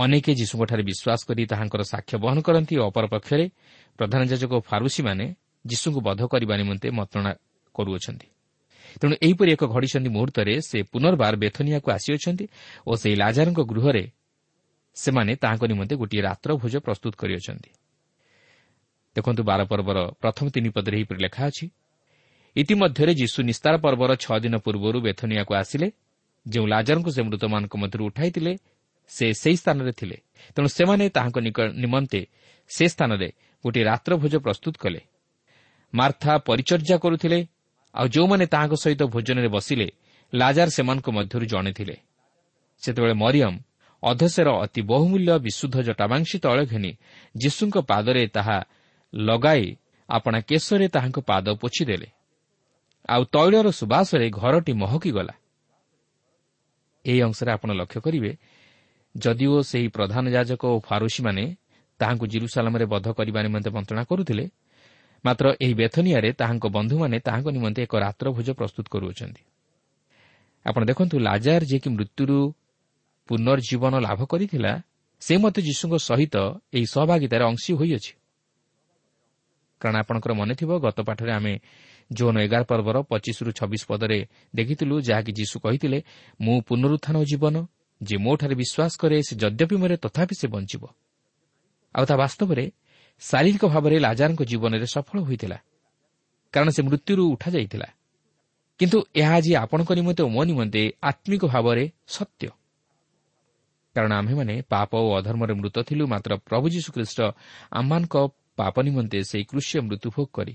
ଅନେକ 0.02 0.26
ଯୀଶୁଙ୍କଠାରେ 0.40 0.83
ବିଶ୍ୱାସ 0.90 1.21
କରି 1.28 1.42
ତାହାଙ୍କର 1.52 1.83
ସାକ୍ଷ୍ୟ 1.92 2.16
ବହନ 2.25 2.37
କରନ୍ତି 2.47 2.75
ଓ 2.80 2.83
ଅପରପକ୍ଷରେ 2.90 3.47
ପ୍ରଧାନ 3.99 4.21
ଯାଜକ 4.33 4.52
ଓ 4.59 4.61
ଫାରୁସିମାନେ 4.71 5.25
ଯୀଶୁଙ୍କୁ 5.64 6.00
ବଧ 6.09 6.21
କରିବା 6.33 6.54
ନିମନ୍ତେ 6.61 6.88
ମନ୍ତ୍ରଣା 6.99 7.33
କରୁଅଛନ୍ତି। 7.75 8.28
ତେଣୁ 9.00 9.14
ଏହିପରି 9.26 9.50
ଏକ 9.57 9.62
ଘଡ଼ିସନ୍ଧି 9.75 10.11
ମୁହୂର୍ତ୍ତରେ 10.16 10.54
ସେ 10.69 10.78
ପୁନର୍ବାର 10.92 11.35
ବେଥନିଆକୁ 11.45 11.88
ଆସିଅଛନ୍ତି 11.97 12.45
ଓ 12.87 12.92
ସେହି 13.00 13.16
ଲାଜାରଙ୍କ 13.23 13.61
ଗୃହରେ 13.71 14.04
ସେମାନେ 14.97 15.33
ତାହାଙ୍କ 15.42 15.64
ନିମନ୍ତେ 15.73 15.95
ଗୋଟିଏ 16.00 16.23
ରାତ୍ର 16.28 16.50
ଭୋଜ 16.61 16.75
ପ୍ରସ୍ତୁତ 16.87 17.12
କରିଅଛନ୍ତି। 17.21 17.71
ଦେଖନ୍ତୁ 19.16 19.42
ବାର 19.42 19.61
ପର୍ବର 19.71 19.99
ପ୍ରଥମ 20.23 20.47
ତିନି 20.54 20.69
ପଦରେ 20.76 20.97
ଏହିପରି 20.99 21.21
ଲେଖା 21.26 21.42
ଅଛି 21.50 21.66
ଇତିମଧ୍ୟରେ 22.57 23.12
ଯୀଶୁ 23.21 23.38
ନିସ୍ତାର 23.50 23.75
ପର୍ବର 23.85 24.11
ଛଅ 24.25 24.37
ଦିନ 24.45 24.54
ପୂର୍ବରୁ 24.64 24.99
ବେଥନିଆକୁ 25.07 25.52
ଆସିଲେ 25.61 25.88
ଯେଉଁ 26.47 26.66
ଲାଜାରଙ୍କୁ 26.73 27.11
ସେ 27.14 27.21
ମୃତମାନଙ୍କ 27.26 27.75
ମଧ୍ୟରୁ 27.83 28.02
ଉଠାଇଥିଲେ 28.11 28.52
ସେ 29.11 29.26
ସେହି 29.35 29.57
ସ୍ଥାନରେ 29.57 29.93
ଥିଲେ। 29.93 30.17
ତେଣୁ 30.55 30.69
ସେମାନେ 30.69 31.05
ତାହାଙ୍କ 31.09 31.37
ନିମନ୍ତେ 31.83 32.21
ସେ 32.71 32.85
ସ୍ଥାନରେ 32.88 33.29
ଗୋଟିଏ 33.64 33.85
ରାତ୍ର 33.85 34.12
ଭୋଜ 34.17 34.35
ପ୍ରସ୍ତୁତ 34.37 34.75
କଲେ। 34.79 35.00
ମାର୍ଥା 35.93 36.33
ପରିଚର୍ଯ୍ୟା 36.38 36.97
କରୁଥିଲେ। 36.99 37.38
ଆଉ 37.95 38.07
ଯେଉଁମାନେ 38.09 38.45
ତାହାଙ୍କ 38.47 38.75
ସହିତ 38.75 39.02
ଭୋଜନରେ 39.02 39.49
ବସିଲେ 39.49 39.87
ଲାଜାର 40.33 40.69
ସେମାନଙ୍କ 40.69 41.07
ମଧ୍ୟରୁ 41.11 41.45
ଜଣେ 41.47 41.73
ଥିଲେ। 41.73 41.97
ସେତେବେଳେ 42.83 43.14
ମରିୟମ୍ 43.14 43.59
ଅଧସେର 44.02 44.49
ଅତି 44.64 44.81
ବହୁମୂଲ୍ୟ 44.83 45.33
ବିଶୁଦ୍ଧ 45.38 45.76
ଜଟାବାଂଶୀ 45.83 46.37
ତୈଳ 46.38 46.59
ଘେନି 46.64 46.90
ଯୀଶୁଙ୍କ 47.43 47.76
ପାଦରେ 47.90 48.23
ତାହା 48.26 48.59
ଲଗାଇ 49.14 49.67
ଆପଣା 50.09 50.38
କେଶରେ 50.40 50.87
ତାହାଙ୍କ 50.88 51.19
ପାଦ 51.21 51.47
ପୋଛିଦେଲେ। 51.62 52.09
ଆଉ 53.09 53.23
ତୈଳର 53.25 53.69
ସୁବାସରେ 53.71 54.26
ଘରଟି 54.31 54.73
ମହକିଗଲା। 54.73 55.35
ଏହି 57.05 57.21
ଅଂଶରେ 57.23 57.50
ଆପଣ 57.52 57.71
ଲକ୍ଷ୍ୟ 57.73 58.00
କରିବେ 58.00 58.31
ଯଦିଓ 59.14 59.57
ସେହି 59.62 59.88
ପ୍ରଧାନ 59.88 60.25
ଯାଜକ 60.31 60.62
ଓ 60.64 60.79
ଫାରୁସିମାନେ 60.79 61.45
ତାହାଙ୍କୁ 62.00 62.26
ଜିରୁସାଲାମରେ 62.26 62.85
ବଧ 62.85 63.07
କରିବା 63.12 63.40
ନିମନ୍ତେ 63.43 63.71
ମନ୍ତ୍ରଣା 63.71 64.05
କରୁଥିଲେ 64.05 64.45
ମାତ୍ର 65.25 65.47
ଏହି 65.61 65.75
ବେଥନିଆରେ 65.75 66.31
ତାହାଙ୍କ 66.33 66.64
ବନ୍ଧୁମାନେ 66.67 67.17
ତାହାଙ୍କ 67.26 67.49
ନିମନ୍ତେ 67.57 67.81
ଏକ 67.83 67.95
ରାତ୍ର 67.97 68.26
ଭୋଜ 68.37 68.49
ପ୍ରସ୍ତୁତ 68.59 68.87
କରୁଅଛନ୍ତି। 68.88 69.43
ଆପଣ 70.67 70.83
ଦେଖନ୍ତୁ 70.90 71.17
ଲାଜାର 71.19 71.62
ଯିଏକି 71.71 71.88
ମୃତ୍ୟୁରୁ 71.97 72.38
ପୁନର୍ଜୀବନ 73.29 73.95
ଲାଭ 74.07 74.21
କରିଥିଲା 74.33 74.73
ସେ 75.23 75.35
ମଧ୍ୟ 75.37 75.59
ଯୀଶୁଙ୍କ 75.69 75.95
ସହିତ 76.09 76.37
ଏହି 76.73 76.87
ସହଭାଗିତାରେ 76.95 77.45
ଅଂଶୀ 77.45 77.73
ହୋଇଅଛି। 77.81 78.12
କାରଣ 79.81 79.97
ଆପଣଙ୍କର 80.02 80.33
ମନେଥିବ 80.40 80.71
ଗତ 80.85 80.99
ପାଠରେ 81.09 81.33
ଆମେ 81.33 81.55
ଜୋନ୍ 82.11 82.38
ଏଗାର 82.45 82.62
ପର୍ବର 82.64 82.97
ପଚିଶରୁ 83.11 83.50
ଛବିଶ 83.59 83.83
ପଦରେ 83.90 84.19
ଦେଖିଥିଲୁ 84.55 84.95
ଯାହାକି 85.09 85.33
ଯୀଶୁ 85.33 85.57
କହିଥିଲେ 85.64 85.99
ମୁଁ 86.40 86.57
ପୁନରୁତ୍ଥାନ 86.69 87.17
ଜୀବନ 87.25 87.57
ଯେ 88.02 88.16
ମୋଠାରେ 88.16 88.54
ବିଶ୍ୱାସ 88.54 88.92
କରେ 88.99 89.23
ସେ 89.23 89.37
ଯଦ୍ୟପି 89.37 89.76
ମରେ 89.76 89.97
ତଥାପି 89.97 90.35
ସେ 90.35 90.49
ବଞ୍ଚିବ। 90.49 90.83
ଆଉ 91.95 92.04
ତା 92.04 92.16
ବାସ୍ତବରେ 92.16 92.73
ଶାରୀରିକ 93.21 93.64
ଭାବରେ 93.64 93.99
ଲାଜାରଙ୍କ 93.99 94.42
ଜୀବନରେ 94.42 94.87
ସଫଳ 94.87 95.21
ହୋଇଥିଲା। 95.21 95.59
କାରଣ 96.52 96.69
ସେ 96.69 96.83
ମୃତ୍ୟୁରୁ 96.83 97.23
ଉଠାଯାଇଥିଲା। 97.33 97.88
କିନ୍ତୁ 98.78 98.99
ଏହା 99.14 99.35
ଆଜି 99.37 99.54
ଆପଣଙ୍କ 99.54 99.90
ନିମନ୍ତେ 99.92 100.23
ଓ 100.23 100.28
ମୋ 100.28 100.45
ନିମନ୍ତେ 100.45 100.92
ଆତ୍ମିକ 101.02 101.45
ଭାବରେ 101.45 101.92
ସତ୍ୟ। 102.07 102.49
କାରଣ 103.95 104.12
ଆମ୍ଭେମାନେ 104.12 104.62
ପାପ 104.69 104.90
ଓ 104.97 105.09
ଅଧର୍ମରେ 105.19 105.54
ମୃତ 105.54 105.78
ଥିଲୁ 105.78 106.07
ମାତ୍ର 106.07 106.37
ପ୍ରଭୁ 106.37 106.66
ଯୀଶୁଖ୍ରୀଷ୍ଟ 106.69 107.21
ଆମମାନଙ୍କ 107.71 108.16
ପାପ 108.57 108.75
ନିମନ୍ତେ 108.80 109.19
ସେହି 109.25 109.45
କୃଷ୍ୟ 109.45 109.80
ମୃତ୍ୟୁଭୋଗ 109.80 110.28
କରି 110.33 110.54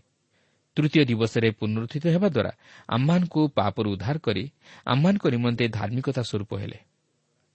ତୃତୀୟ 0.75 1.05
ଦିବସରେ 1.05 1.51
ପୁନରୁତ୍ଥିତ 1.51 2.05
ହେବା 2.07 2.29
ଦ୍ୱାରା 2.29 2.51
ଆମମାନଙ୍କୁ 2.87 3.41
ପାପରୁ 3.47 3.87
ଉଦ୍ଧାର 3.91 4.17
କରି 4.17 4.43
ଆମମାନଙ୍କ 4.85 5.25
ନିମନ୍ତେ 5.27 5.65
ଧାର୍ମିକତା 5.67 6.21
ସ୍ୱରୂପ 6.21 6.51
ହେଲେ। 6.55 6.79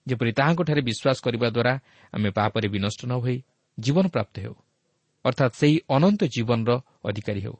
ଯେପରି 0.07 0.31
ତାହାଙ୍କଠାରେ 0.31 0.81
ବିଶ୍ୱାସ 0.81 1.17
କରିବା 1.21 1.47
ଦ୍ୱାରା 1.49 1.73
ଆମେ 2.13 2.29
ପାପରେ 2.29 2.67
ବିନଷ୍ଟ 2.67 3.01
ନ 3.05 3.13
ହୋଇ 3.23 3.37
ଜୀବନ 3.77 4.05
ପ୍ରାପ୍ତ 4.07 4.35
ହେଉ 4.39 4.55
ଅର୍ଥାତ୍ 5.25 5.53
ସେହି 5.53 5.75
ଅନନ୍ତ 5.89 6.21
ଜୀବନର 6.35 6.71
ଅଧିକାରୀ 7.05 7.41
ହେଉ। 7.41 7.57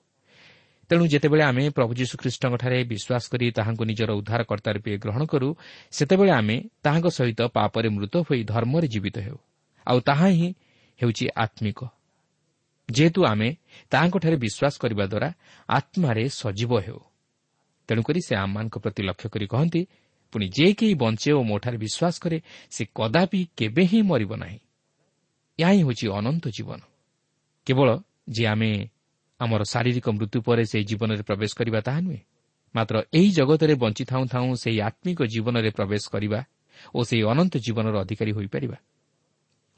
ତେଣୁ 0.89 1.03
ଯେତେବେଳେ 1.07 1.43
ଆମେ 1.43 1.63
ପ୍ରଭୁ 1.69 1.91
ଯୀଶୁଖ୍ରୀଷ୍ଟଙ୍କଠାରେ 1.93 2.77
ବିଶ୍ୱାସ 2.83 3.23
କରି 3.31 3.45
ତାହାଙ୍କୁ 3.51 3.83
ନିଜର 3.85 4.11
ଉଦ୍ଧାରକର୍ତ୍ତା 4.11 4.71
ରୂପେ 4.71 4.91
ଗ୍ରହଣ 4.97 5.23
କରୁ 5.25 5.49
ସେତେବେଳେ 5.91 6.31
ଆମେ 6.31 6.55
ତାହାଙ୍କ 6.83 7.07
ସହିତ 7.07 7.41
ପାପରେ 7.47 7.89
ମୃତ 7.89 8.13
ହୋଇ 8.27 8.43
ଧର୍ମରେ 8.43 8.87
ଜୀବିତ 8.87 9.17
ହେଉ। 9.17 9.37
ଆଉ 9.87 9.99
ତାହା 9.99 10.27
ହିଁ 10.27 10.49
ହେଉଛି 10.99 11.25
ଆତ୍ମିକ। 11.35 11.79
ଯେହେତୁ 12.89 13.19
ଆମେ 13.25 13.49
ତାହାଙ୍କଠାରେ 13.89 14.35
ବିଶ୍ୱାସ 14.35 14.73
କରିବା 14.83 15.05
ଦ୍ୱାରା 15.05 15.29
ଆତ୍ମାରେ 15.69 16.23
ସଜୀବ 16.29 16.71
ହେଉ। 16.79 16.99
ତେଣୁକରି 17.87 18.19
ସେ 18.27 18.33
ଆମମାନଙ୍କ 18.35 18.75
ପ୍ରତି 18.77 19.01
ଲକ୍ଷ୍ୟ 19.03 19.27
କରି 19.29 19.45
କହନ୍ତି 19.47 19.81
ପୁଣି 20.31 20.45
ଯେ 20.49 20.67
କେହି 20.73 20.93
ବଞ୍ଚେ 20.93 21.31
ଓ 21.31 21.41
ମୋଠାରେ 21.43 21.77
ବିଶ୍ୱାସ 21.77 22.15
କରେ 22.23 22.37
ସେ 22.71 22.83
କଦାପି 22.95 23.41
କେବେ 23.57 23.83
ହିଁ 23.83 24.01
ମରିବ 24.01 24.31
ନାହିଁ। 24.35 24.59
ଏହା 25.59 25.71
ହିଁ 25.71 25.81
ହେଉଛି 25.83 26.05
ଅନନ୍ତ 26.09 26.45
ଜୀବନ। 26.47 26.81
କେବଳ 27.67 27.89
ଯେ 28.29 28.43
ଆମେ 28.47 28.71
ଆମର 29.39 29.61
ଶାରୀରିକ 29.63 30.07
ମୃତ୍ୟୁ 30.09 30.39
ପରେ 30.41 30.63
ସେହି 30.65 30.83
ଜୀବନରେ 30.83 31.23
ପ୍ରବେଶ 31.23 31.51
କରିବା 31.55 31.79
ତାହା 31.81 31.99
ନୁହେଁ 31.99 32.21
ମାତ୍ର 32.75 32.95
ଏହି 33.13 33.29
ଜଗତରେ 33.31 33.73
ବଞ୍ଚିଥାଉଁ 33.75 34.25
ଥାଉଁ 34.27 34.51
ସେହି 34.55 34.79
ଆତ୍ମିକ 34.81 35.19
ଜୀବନରେ 35.23 35.69
ପ୍ରବେଶ 35.69 36.03
କରିବା 36.11 36.39
ଓ 36.95 36.99
ସେହି 37.03 37.23
ଅନନ୍ତ 37.23 37.53
ଜୀବନର 37.57 37.95
ଅଧିକାରୀ 37.99 38.31
ହୋଇପାରିବା। 38.31 38.77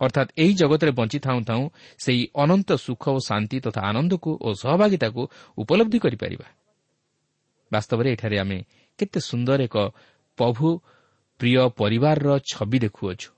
ଅର୍ଥାତ୍ 0.02 0.30
ଏହି 0.38 0.54
ଜଗତରେ 0.54 0.92
ବଞ୍ଚିଥାଉଁ 0.92 1.42
ଥାଉଁ 1.44 1.66
ସେହି 1.98 2.24
ଅନନ୍ତ 2.36 2.70
ସୁଖ 2.76 3.04
ଓ 3.10 3.20
ଶାନ୍ତି 3.20 3.58
ତଥା 3.60 3.82
ଆନନ୍ଦକୁ 3.82 4.32
ଓ 4.42 4.50
ସହଭାଗିତାକୁ 4.54 5.22
ଉପଲବ୍ଧି 5.58 6.00
କରିପାରିବା। 6.00 6.48
ବାସ୍ତବରେ 7.72 8.10
ଏଠାରେ 8.12 8.38
ଆମେ 8.40 8.60
କେତେ 9.00 9.20
ସୁନ୍ଦର 9.20 9.60
ଏକ 9.64 9.78
ପ୍ରଭୁ 10.38 10.68
ପ୍ରିୟ 11.40 11.70
ପରିବାରର 11.80 12.30
ଛବି 12.52 12.78
ଦେଖୁଅଛୁ। 12.80 13.30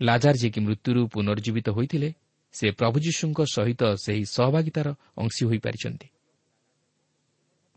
ଲାଜାର 0.00 0.34
ଯିଏକି 0.40 0.60
ମୃତ୍ୟୁରୁ 0.60 1.00
ପୁନର୍ଜୀବିତ 1.12 1.68
ହୋଇଥିଲେ 1.70 2.08
ସେ 2.54 2.66
ପ୍ରଭୁ 2.70 2.96
ଯୀଶୁଙ୍କ 3.00 3.38
ସହିତ 3.54 3.82
ସେହି 4.04 4.24
ସହଭାଗିତାର 4.24 4.88
ଅଂଶୀ 5.16 5.42
ହୋଇପାରିଛନ୍ତି। 5.46 6.08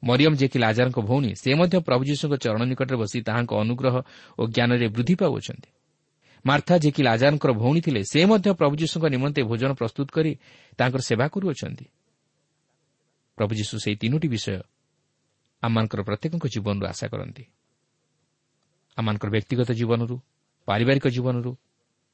ମରିୟମ୍ 0.03 0.35
ଯିଏକି 0.35 0.57
ଲାଜାରଙ୍କ 0.59 0.99
ଭଉଣୀ 0.99 1.31
ସେ 1.35 1.51
ମଧ୍ୟ 1.53 1.77
ପ୍ରଭୁ 1.87 2.03
ଯୀଶୁଙ୍କ 2.09 2.33
ଚରଣ 2.43 2.61
ନିକଟରେ 2.65 2.97
ବସି 2.97 3.19
ତାହାଙ୍କ 3.21 3.51
ଅନୁଗ୍ରହ 3.53 3.95
ଓ 4.39 4.43
ଜ୍ଞାନରେ 4.47 4.87
ବୃଦ୍ଧି 4.87 5.15
ପାଉଅଛନ୍ତି। 5.15 5.69
ମାର୍ଥା 6.45 6.75
ଯିଏକି 6.77 7.01
ଲାଜାରଙ୍କର 7.03 7.51
ଭଉଣୀ 7.53 7.81
ଥିଲେ 7.81 8.01
ସେ 8.03 8.21
ମଧ୍ୟ 8.25 8.49
ପ୍ରଭୁ 8.53 8.73
ଯୀଶୁଙ୍କ 8.81 9.05
ନିମନ୍ତେ 9.05 9.41
ଭୋଜନ 9.43 9.71
ପ୍ରସ୍ତୁତ 9.73 10.07
କରି 10.11 10.31
ତାଙ୍କର 10.77 11.01
ସେବା 11.01 11.25
କରୁଅଛନ୍ତି। 11.27 11.85
ପ୍ରଭୁ 13.37 13.51
ଯୀଶୁ 13.55 13.73
ସେହି 13.83 13.95
ତିନୋଟି 13.95 14.27
ବିଷୟ 14.27 14.55
ଆମମାନଙ୍କର 15.63 16.01
ପ୍ରତ୍ୟେକଙ୍କ 16.01 16.45
ଜୀବନରୁ 16.53 16.85
ଆଶା 16.87 17.07
କରନ୍ତି। 17.07 17.43
ଆମମାନଙ୍କର 19.01 19.29
ବ୍ୟକ୍ତିଗତ 19.35 19.69
ଜୀବନରୁ 19.73 20.15
ପାରିବାରିକ 20.67 21.05
ଜୀବନରୁ 21.09 21.51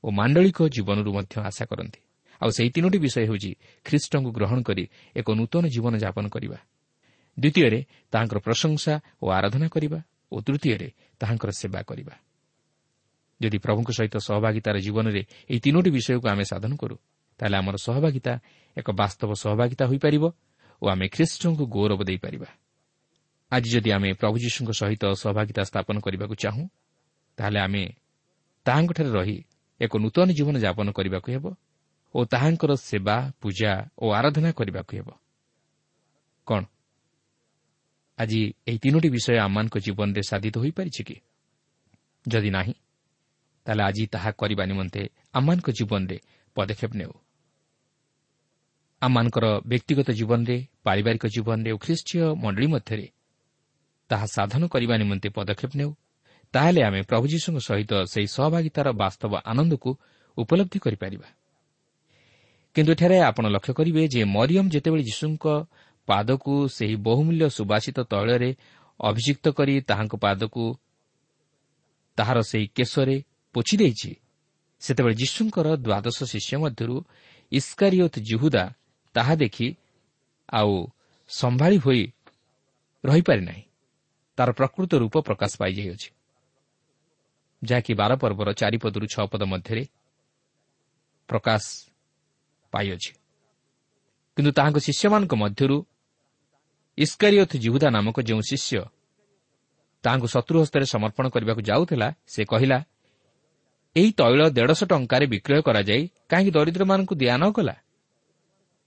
ଓ 0.04 0.08
ମାଣ୍ଡଳିକ 0.12 0.60
ଜୀବନରୁ 0.76 1.10
ମଧ୍ୟ 1.18 1.36
ଆଶା 1.50 1.66
କରନ୍ତି। 1.68 2.00
ଆଉ 2.42 2.50
ସେହି 2.54 2.70
ତିନୋଟି 2.76 2.98
ବିଷୟ 3.04 3.20
ହେଉଛି 3.28 3.52
ଖ୍ରୀଷ୍ଟଙ୍କୁ 3.86 4.30
ଗ୍ରହଣ 4.32 4.60
କରି 4.62 4.84
ଏକ 5.16 5.28
ନୂତନ 5.34 5.64
ଜୀବନ 5.74 5.94
ଯାପନ 5.98 6.26
କରିବା। 6.30 6.58
ଦ୍ୱିତୀୟରେ 7.38 7.80
ତାହାଙ୍କର 8.12 8.40
ପ୍ରଶଂସା 8.40 8.94
ଓ 9.22 9.26
ଆରାଧନା 9.38 9.68
କରିବା 9.68 10.00
ଓ 10.32 10.36
ତୃତୀୟରେ 10.42 10.90
ତାହାଙ୍କର 11.20 11.50
ସେବା 11.52 11.82
କରିବା। 11.90 12.14
ଯଦି 13.42 13.58
ପ୍ରଭୁଙ୍କ 13.58 13.90
ସହିତ 13.98 14.16
ସହଭାଗିତାର 14.18 14.76
ଜୀବନରେ 14.82 15.22
ଏହି 15.50 15.60
ତିନୋଟି 15.60 15.90
ବିଷୟକୁ 15.94 16.26
ଆମେ 16.30 16.44
ସାଧନ 16.44 16.72
କରୁ 16.82 16.96
ତାହେଲେ 17.40 17.56
ଆମର 17.58 17.76
ସହଭାଗିତା 17.78 18.34
ଏକ 18.78 18.88
ବାସ୍ତବ 18.92 19.30
ସହଭାଗିତା 19.44 19.84
ହୋଇପାରିବ 19.86 20.24
ଓ 20.82 20.86
ଆମେ 20.94 21.06
ଖ୍ରୀଷ୍ଟଙ୍କୁ 21.14 21.64
ଗୌରବ 21.66 22.00
ଦେଇପାରିବା। 22.10 22.50
ଆଜି 23.52 23.70
ଯଦି 23.70 23.90
ଆମେ 23.92 24.10
ପ୍ରଭୁ 24.14 24.36
ଯୀଶୁଙ୍କ 24.38 24.72
ସହିତ 24.72 25.04
ସହଭାଗିତା 25.14 25.64
ସ୍ଥାପନ 25.64 25.96
କରିବାକୁ 26.00 26.36
ଚାହୁଁ 26.36 26.64
ତାହେଲେ 27.38 27.60
ଆମେ 27.60 27.84
ତାହାଙ୍କଠାରେ 28.66 29.10
ରହି 29.10 29.38
ଏକ 29.82 29.98
ନୂତନ 29.98 30.28
ଜୀବନ 30.32 30.56
ଯାପନ 30.60 30.88
କରିବାକୁ 30.92 31.28
ହେବ 31.32 31.46
ଓ 32.16 32.20
ତାହାଙ୍କର 32.26 32.72
ସେବା 32.76 33.32
ପୂଜା 33.42 33.72
ଓ 34.00 34.06
ଆରାଧନା 34.12 34.52
କରିବାକୁ 34.52 34.92
ହେବ। 34.98 35.10
କ'ଣ? 36.48 36.62
ଆଜି 38.20 38.42
ଏହି 38.68 38.78
ତିନୋଟି 38.78 39.10
ବିଷୟ 39.10 39.38
ଆମମାନଙ୍କ 39.38 39.76
ଜୀବନରେ 39.78 40.22
ସାଧିତ 40.22 40.56
ହୋଇପାରିଛି 40.58 41.04
କି? 41.04 41.16
ଯଦି 42.28 42.50
ନାହିଁ 42.50 42.74
ତାହେଲେ 43.66 43.84
ଆଜି 43.84 44.04
ତାହା 44.08 44.32
କରିବା 44.32 44.64
ନିମନ୍ତେ 44.66 45.02
ଆମମାନଙ୍କ 45.34 45.70
ଜୀବନରେ 45.70 46.18
ପଦକ୍ଷେପ 46.56 46.92
ନେଉ। 46.96 47.14
ଆମମାନଙ୍କର 49.02 49.46
ବ୍ୟକ୍ତିଗତ 49.66 50.10
ଜୀବନରେ 50.12 50.58
ପାରିବାରିକ 50.84 51.26
ଜୀବନରେ 51.28 51.72
ଓ 51.72 51.78
ଖ୍ରୀଷ୍ଟୀୟ 51.78 52.20
ମଣ୍ଡଳୀ 52.36 52.68
ମଧ୍ୟରେ 52.68 53.08
ତାହା 54.10 54.26
ସାଧନ 54.26 54.68
କରିବା 54.68 54.96
ନିମନ୍ତେ 54.98 55.30
ପଦକ୍ଷେପ 55.30 55.72
ନେଉ। 55.76 55.92
ତାହେଲେ 56.54 56.82
ଆମେ 56.82 57.02
ପ୍ରଭୁ 57.02 57.26
ଯୀଶୁଙ୍କ 57.28 57.60
ସହିତ 57.60 57.92
ସେହି 58.04 58.28
ସହଭାଗିତାର 58.28 58.88
ବାସ୍ତବ 58.92 59.32
ଆନନ୍ଦକୁ 59.46 59.90
ଉପଲବ୍ଧି 60.38 60.80
କରିପାରିବା। 60.80 61.28
କିନ୍ତୁ 62.76 62.92
ଏଠାରେ 62.94 63.18
ଆପଣ 63.20 63.46
ଲକ୍ଷ୍ୟ 63.48 63.74
କରିବେ 63.74 64.02
ଯେ 64.08 64.22
ମରିୟମ୍ 64.24 64.70
ଯେତେବେଳେ 64.70 65.04
ଯୀଶୁଙ୍କ 65.04 65.46
ପାଦକୁ 66.08 66.54
ସେହି 66.68 66.96
ବହୁମୂଲ୍ୟ 66.96 67.50
ସୁବାସିତ 67.50 67.98
ତୈଳରେ 68.00 68.50
ଅଭିଯୁକ୍ତ 69.00 69.46
କରି 69.50 69.74
ତାହାଙ୍କ 69.82 70.14
ପାଦକୁ 70.16 70.64
ତାହାର 72.18 72.38
ସେହି 72.42 72.68
କେଶରେ 72.68 73.16
ପୋଛି 73.54 73.76
ଦେଇଛି 73.78 74.12
ସେତେବେଳେ 74.82 75.16
ଯୀଶୁଙ୍କର 75.16 75.68
ଦ୍ୱାଦଶ 75.78 76.18
ଶିଷ୍ୟ 76.24 76.58
ମଧ୍ୟରୁ 76.58 76.96
ଇସ୍କାରିଓତ୍ 77.52 78.18
ଜୁହୁଦା 78.20 78.64
ତାହା 79.16 79.36
ଦେଖି 79.36 79.68
ଆଉ 80.54 80.74
ସମ୍ଭାଳି 81.30 81.78
ହୋଇ 81.78 82.04
ରହିପାରି 83.04 83.42
ନାହିଁ। 83.42 83.67
ତାର 84.38 84.50
ପ୍ରକୃତ 84.52 84.92
ରୂପ 85.04 85.16
ପ୍ରକାଶ 85.28 85.52
ପାଇଯାଇଅଛି। 85.62 86.10
ଯାହାକି 87.62 87.92
ବାର 87.94 88.12
ପର୍ବର 88.22 88.50
ଚାରିପଦରୁ 88.54 89.06
ଛଅ 89.14 89.26
ପଦ 89.32 89.42
ମଧ୍ୟରେ 89.44 89.84
ପ୍ରକାଶ 91.30 91.64
ପାଇଅଛି। 92.74 93.12
କିନ୍ତୁ 94.38 94.52
ତାହାଙ୍କ 94.52 94.78
ଶିଷ୍ୟମାନଙ୍କ 94.78 95.34
ମଧ୍ୟରୁ 95.44 95.78
ଇସ୍କାରିୟଥ 96.98 97.52
ଜିହୁଦା 97.58 97.88
ନାମକ 97.90 98.18
ଯେଉଁ 98.22 98.42
ଶିଷ୍ୟ 98.50 98.82
ତାହାଙ୍କୁ 100.04 100.28
ଶତ୍ରୁ 100.28 100.58
ହସ୍ତରେ 100.62 100.86
ସମର୍ପଣ 100.86 101.26
କରିବାକୁ 101.34 101.62
ଯାଉଥିଲା 101.62 102.08
ସେ 102.28 102.42
କହିଲା 102.46 102.78
ଏହି 103.96 104.10
ତୈଳ 104.20 104.40
ଦେଢ଼ଶହ 104.50 104.88
ଟଙ୍କାରେ 104.88 105.26
ବିକ୍ରୟ 105.34 105.62
କରାଯାଇ 105.68 106.04
କାହିଁକି 106.30 106.52
ଦରିଦ୍ରମାନଙ୍କୁ 106.52 107.14
ଦିଆ 107.16 107.36
ନ 107.38 107.44
କଲା 107.52 107.76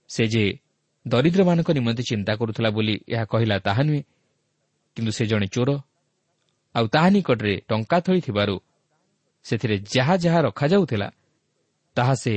ସେ 0.09 0.23
ଯେ 0.27 0.43
ଦରିଦ୍ରମାନଙ୍କ 1.05 1.69
ନିମନ୍ତେ 1.71 2.03
ଚିନ୍ତା 2.03 2.31
କରୁଥିଲା 2.39 2.69
ବୋଲି 2.69 2.95
ଏହା 3.13 3.25
କହିଲା 3.25 3.55
ତାହା 3.59 3.81
ନୁହେଁ 3.83 4.01
କିନ୍ତୁ 4.97 5.11
ସେ 5.11 5.23
ଜଣେ 5.25 5.47
ଚୋର। 5.47 5.69
ଆଉ 6.75 6.85
ତାହା 6.87 7.09
ନିକଟରେ 7.09 7.53
ଟଙ୍କା 7.67 7.97
ଥଳି 7.99 8.21
ଥିବାରୁ 8.21 8.55
ସେଥିରେ 9.45 9.75
ଯାହା 9.95 10.15
ଯାହା 10.15 10.39
ରଖାଯାଉଥିଲା 10.41 11.07
ତାହା 11.97 12.13
ସେ 12.13 12.33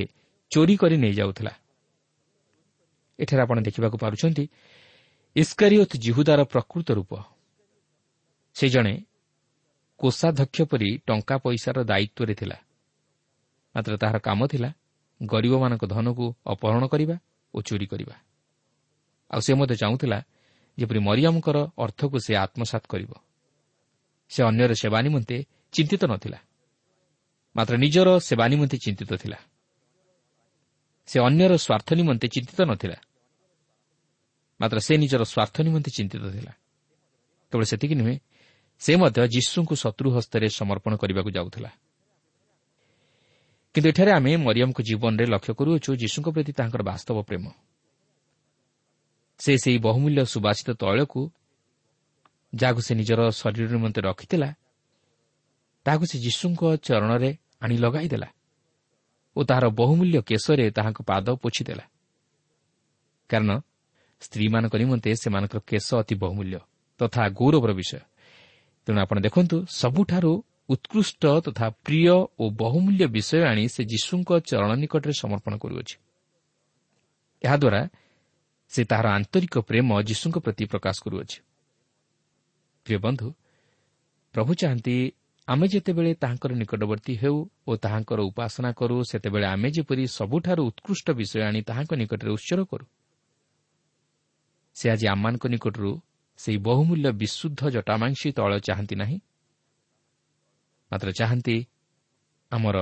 ଚୋରି 0.50 0.74
କରି 0.76 0.96
ନେଇଯାଉଥିଲା। 0.96 1.52
ଏଠାରେ 3.18 3.40
ଆପଣ 3.42 3.58
ଦେଖିବାକୁ 3.60 3.96
ପାରୁଛନ୍ତି 3.98 4.44
ଇସ୍କାରିଓତ୍ 5.36 5.94
ଜିହୁଦାର 5.96 6.40
ପ୍ରକୃତ 6.44 6.88
ରୂପ। 6.90 7.12
ସେ 8.56 8.66
ଜଣେ 8.68 8.94
କୋଷାଧ୍ୟକ୍ଷ 10.00 10.58
ପରି 10.62 10.88
ଟଙ୍କା 11.06 11.36
ପଇସାର 11.38 11.76
ଦାୟିତ୍ୱରେ 11.84 12.34
ଥିଲା। 12.34 12.56
ମାତ୍ର 13.74 13.92
ତାହାର 13.96 14.18
କାମ 14.18 14.40
ଥିଲା 14.46 14.70
ଗରିବମାନଙ୍କ 15.22 15.84
ଧନକୁ 15.86 16.26
ଅପହରଣ 16.46 16.84
କରିବା 16.86 17.16
ଓ 17.54 17.58
ଚୋରି 17.62 17.86
କରିବା। 17.86 18.16
ଆଉ 19.30 19.40
ସେ 19.40 19.52
ମଧ୍ୟ 19.54 19.74
ଚାହୁଁଥିଲା 19.76 20.18
ଯେପରି 20.78 20.98
ମରିୟମଙ୍କର 20.98 21.56
ଅର୍ଥକୁ 21.78 22.16
ସେ 22.18 22.37
ଆତ୍ମସାତ 22.37 22.84
କରିବ। 22.87 23.12
ସେ 24.28 24.40
ଅନ୍ୟର 24.42 24.72
ସେବା 24.74 24.98
ନିମନ୍ତେ 25.02 25.37
ଚିନ୍ତିତ 25.72 26.04
ନଥିଲା। 26.04 26.38
ମାତ୍ର 27.56 27.76
ନିଜର 27.76 28.18
ସେବା 28.18 28.48
ନିମନ୍ତେ 28.48 28.76
ଚିନ୍ତିତ 28.76 29.12
ଥିଲା। 29.14 29.38
ସେ 31.06 31.20
ଅନ୍ୟର 31.20 31.52
ସ୍ୱାର୍ଥ 31.56 31.88
ନିମନ୍ତେ 31.94 32.28
ଚିନ୍ତିତ 32.28 32.60
ନଥିଲା। 32.60 32.96
ମାତ୍ର 34.60 34.78
ସେ 34.78 34.96
ନିଜର 34.96 35.22
ସ୍ୱାର୍ଥ 35.24 35.56
ନିମନ୍ତେ 35.60 35.90
ଚିନ୍ତିତ 35.90 36.24
ଥିଲା। 36.32 36.52
କେବଳ 37.52 37.64
ସେତିକି 37.64 37.94
ନୁହେଁ 37.94 38.16
ସେ 38.78 38.96
ମଧ୍ୟ 38.96 39.28
ଯୀଶୁଙ୍କୁ 39.28 39.74
ଶତ୍ରୁ 39.74 40.08
ହସ୍ତରେ 40.10 40.48
ସମର୍ପଣ 40.48 40.96
କରିବାକୁ 40.96 41.30
ଯାଉଥିଲା। 41.30 41.70
କିନ୍ତୁ 43.74 43.88
ଏଠାରେ 43.88 44.10
ଆମେ 44.12 44.37
ମରିୟମଙ୍କ 44.37 44.80
ଜୀବନରେ 44.82 45.24
ଲକ୍ଷ୍ୟ 45.26 45.54
କରୁଅଛୁ 45.54 45.90
ଯୀଶୁଙ୍କ 45.96 46.28
ପ୍ରତି 46.28 46.52
ତାଙ୍କର 46.52 46.82
ବାସ୍ତବ 46.82 47.22
ପ୍ରେମ। 47.22 47.44
ସେ 49.38 49.52
ସେହି 49.58 49.78
ବହୁମୂଲ୍ୟ 49.78 50.22
ସୁବାସିତ 50.24 50.68
ତୈଳକୁ 50.82 51.22
ଯାହାକୁ 52.52 52.80
ସେ 52.86 52.92
ନିଜର 52.94 53.20
ଶରୀର 53.30 53.66
ନିମନ୍ତେ 53.74 54.00
ରଖିଥିଲା 54.00 54.48
ତାହାକୁ 55.86 56.04
ସେ 56.10 56.16
ଯୀଶୁଙ୍କ 56.24 56.62
ଚରଣରେ 56.86 57.30
ଆଣି 57.60 57.76
ଲଗାଇଦେଲା 57.76 58.28
ଓ 59.36 59.40
ତାହାର 59.48 59.66
ବହୁମୂଲ୍ୟ 59.80 60.18
କେଶରେ 60.22 60.64
ତାହାଙ୍କ 60.70 61.00
ପାଦ 61.02 61.26
ପୋଛିଦେଲା। 61.42 61.84
କାରଣ 63.30 63.50
ସ୍ତ୍ରୀମାନଙ୍କ 64.22 64.74
ନିମନ୍ତେ 64.82 65.10
ସେମାନଙ୍କର 65.22 65.60
କେଶ 65.70 65.86
ଅତି 66.00 66.14
ବହୁମୂଲ୍ୟ 66.14 66.58
ତଥା 67.00 67.22
ଗୌରବର 67.38 67.70
ବିଷୟ। 67.72 68.00
ତେଣୁ 68.86 68.98
ଆପଣ 69.00 69.16
ଦେଖନ୍ତୁ 69.26 69.56
ସବୁଠାରୁ 69.80 70.32
ଉତ୍କୃଷ୍ଟ 70.68 71.22
ତଥା 71.46 71.66
ପ୍ରିୟ 71.84 72.08
ଓ 72.40 72.44
ବହୁମୂଲ୍ୟ 72.62 73.04
ବିଷୟ 73.16 73.40
ଆଣି 73.50 73.64
ସେ 73.68 73.82
ଯୀଶୁଙ୍କ 73.84 74.30
ଚରଣ 74.48 74.70
ନିକଟରେ 74.82 75.12
ସମର୍ପଣ 75.22 75.52
କରୁଅଛି। 75.58 75.96
ଏହାଦ୍ୱାରା 77.42 77.80
ସେ 78.72 78.83
ତାହାର 78.85 79.07
ଆନ୍ତରିକ 79.18 79.55
ପ୍ରେମ 79.68 79.88
ଯୀଶୁଙ୍କ 80.03 80.37
ପ୍ରତି 80.44 80.64
ପ୍ରକାଶ 80.66 80.96
କରୁଅଛି 81.05 81.38
ପ୍ରିୟ 82.87 82.98
ବନ୍ଧୁ 82.98 83.29
ପ୍ରଭୁ 84.35 84.53
ଚାହାନ୍ତି 84.61 84.96
ଆମେ 85.48 85.66
ଯେତେବେଳେ 85.68 86.12
ତାହାଙ୍କର 86.14 86.53
ନିକଟବର୍ତ୍ତୀ 86.55 87.14
ହେଉ 87.16 87.38
ଓ 87.68 87.72
ତାହାଙ୍କର 87.77 88.20
ଉପାସନା 88.31 88.70
କରୁ 88.72 88.96
ସେତେବେଳେ 89.11 89.46
ଆମେ 89.46 89.68
ଯେପରି 89.77 90.05
ସବୁଠାରୁ 90.11 90.62
ଉତ୍କୃଷ୍ଟ 90.70 91.07
ବିଷୟ 91.18 91.38
ଆଣି 91.48 91.61
ତାହାଙ୍କ 91.68 91.92
ନିକଟରେ 92.00 92.31
ଉତ୍ସର୍ଗ 92.37 92.64
କରୁ 92.70 92.87
ସେ 94.77 94.87
ଆଜି 94.90 95.07
ଆମମାନଙ୍କ 95.07 95.44
ନିକଟରୁ 95.55 95.90
ସେହି 96.38 96.59
ବହୁମୂଲ୍ୟ 96.59 97.09
ବିଶୁଦ୍ଧ 97.12 97.61
ଜଟାମାଂସୀ 97.70 98.29
ତୈଳ 98.38 98.53
ଚାହାନ୍ତି 98.66 98.94
ନାହିଁ 98.96 99.18
ମାତ୍ର 100.90 101.09
ଚାହାନ୍ତି 101.18 101.57
ଆମର 102.53 102.79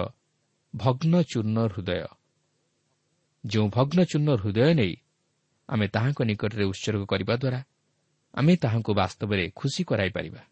ଭଗ୍ନଚୂର୍ଣ୍ଣ 0.75 1.59
ହୃଦୟ 1.73 2.01
ଯେଉଁ 3.45 3.66
ଭଗ୍ନଚୂର୍ଣ୍ଣ 3.68 4.31
ହୃଦୟ 4.42 4.71
ନେଇ 4.75 4.95
ଆମେ 5.72 5.87
ତାହାଙ୍କ 5.88 6.20
ନିକଟରେ 6.22 6.64
ଉତ୍ସର୍ଗ 6.64 7.02
କରିବା 7.06 7.35
ଦ୍ୱାରା 7.37 7.61
ଆମେ 8.35 8.52
ତାହାଙ୍କୁ 8.56 8.92
ବାସ୍ତବରେ 8.94 9.44
ଖୁସି 9.54 9.82
କରାଇପାରିବା 9.85 10.42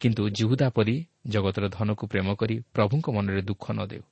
କିନ୍ତୁ 0.00 0.22
ଜିହୁଦା 0.30 0.68
ପରି 0.70 0.94
ଜଗତର 1.26 1.64
ଧନକୁ 1.68 2.04
ପ୍ରେମ 2.12 2.28
କରି 2.34 2.54
ପ୍ରଭୁଙ୍କ 2.74 3.06
ମନରେ 3.10 3.42
ଦୁଃଖ 3.42 3.64
ନ 3.72 3.80
ଦେଉ। 3.86 4.04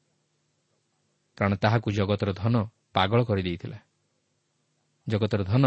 କାରଣ 1.38 1.52
ତାହାକୁ 1.54 1.88
ଜଗତର 1.90 2.30
ଧନ 2.32 2.54
ପାଗଳ 2.92 3.20
କରିଦେଇଥିଲା 3.24 3.78
ଜଗତର 5.06 5.40
ଧନ 5.44 5.64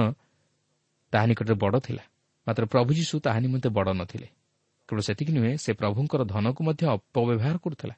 ତାହା 1.13 1.25
ନିକଟରେ 1.25 1.55
ବଡ଼ 1.55 1.75
ଥିଲା। 1.79 2.03
ମାତ୍ର 2.47 2.63
ପ୍ରଭୁ 2.65 2.89
ଯୀଶୁ 2.93 3.15
ତାହା 3.19 3.39
ନିମନ୍ତେ 3.39 3.69
ବଡ଼ 3.69 3.89
ନଥିଲେ। 3.93 4.27
କେବଳ 4.89 5.01
ସେତିକି 5.01 5.31
ନୁହେଁ 5.33 5.53
ସେ 5.57 5.71
ପ୍ରଭୁଙ୍କର 5.73 6.21
ଧନକୁ 6.23 6.61
ମଧ୍ୟ 6.63 6.83
ଅପବ୍ୟବହାର 6.95 7.55
କରୁଥିଲା। 7.63 7.95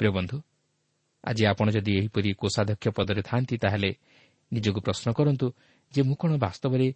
ପ୍ରିୟ 0.00 0.10
ବନ୍ଧୁ 0.10 0.36
ଆଜି 1.24 1.42
ଆପଣ 1.46 1.66
ଯଦି 1.70 1.92
ଏହିପରି 1.98 2.30
କୋଷାଧ୍ୟକ୍ଷ 2.40 2.86
ପଦରେ 2.96 3.22
ଥାନ୍ତି 3.22 3.54
ତାହେଲେ 3.58 3.90
ନିଜକୁ 4.52 4.80
ପ୍ରଶ୍ନ 4.80 5.08
କରନ୍ତୁ 5.12 5.46
ଯେ 5.92 6.00
ମୁଁ 6.02 6.16
କ'ଣ 6.16 6.30
ବାସ୍ତବରେ 6.38 6.86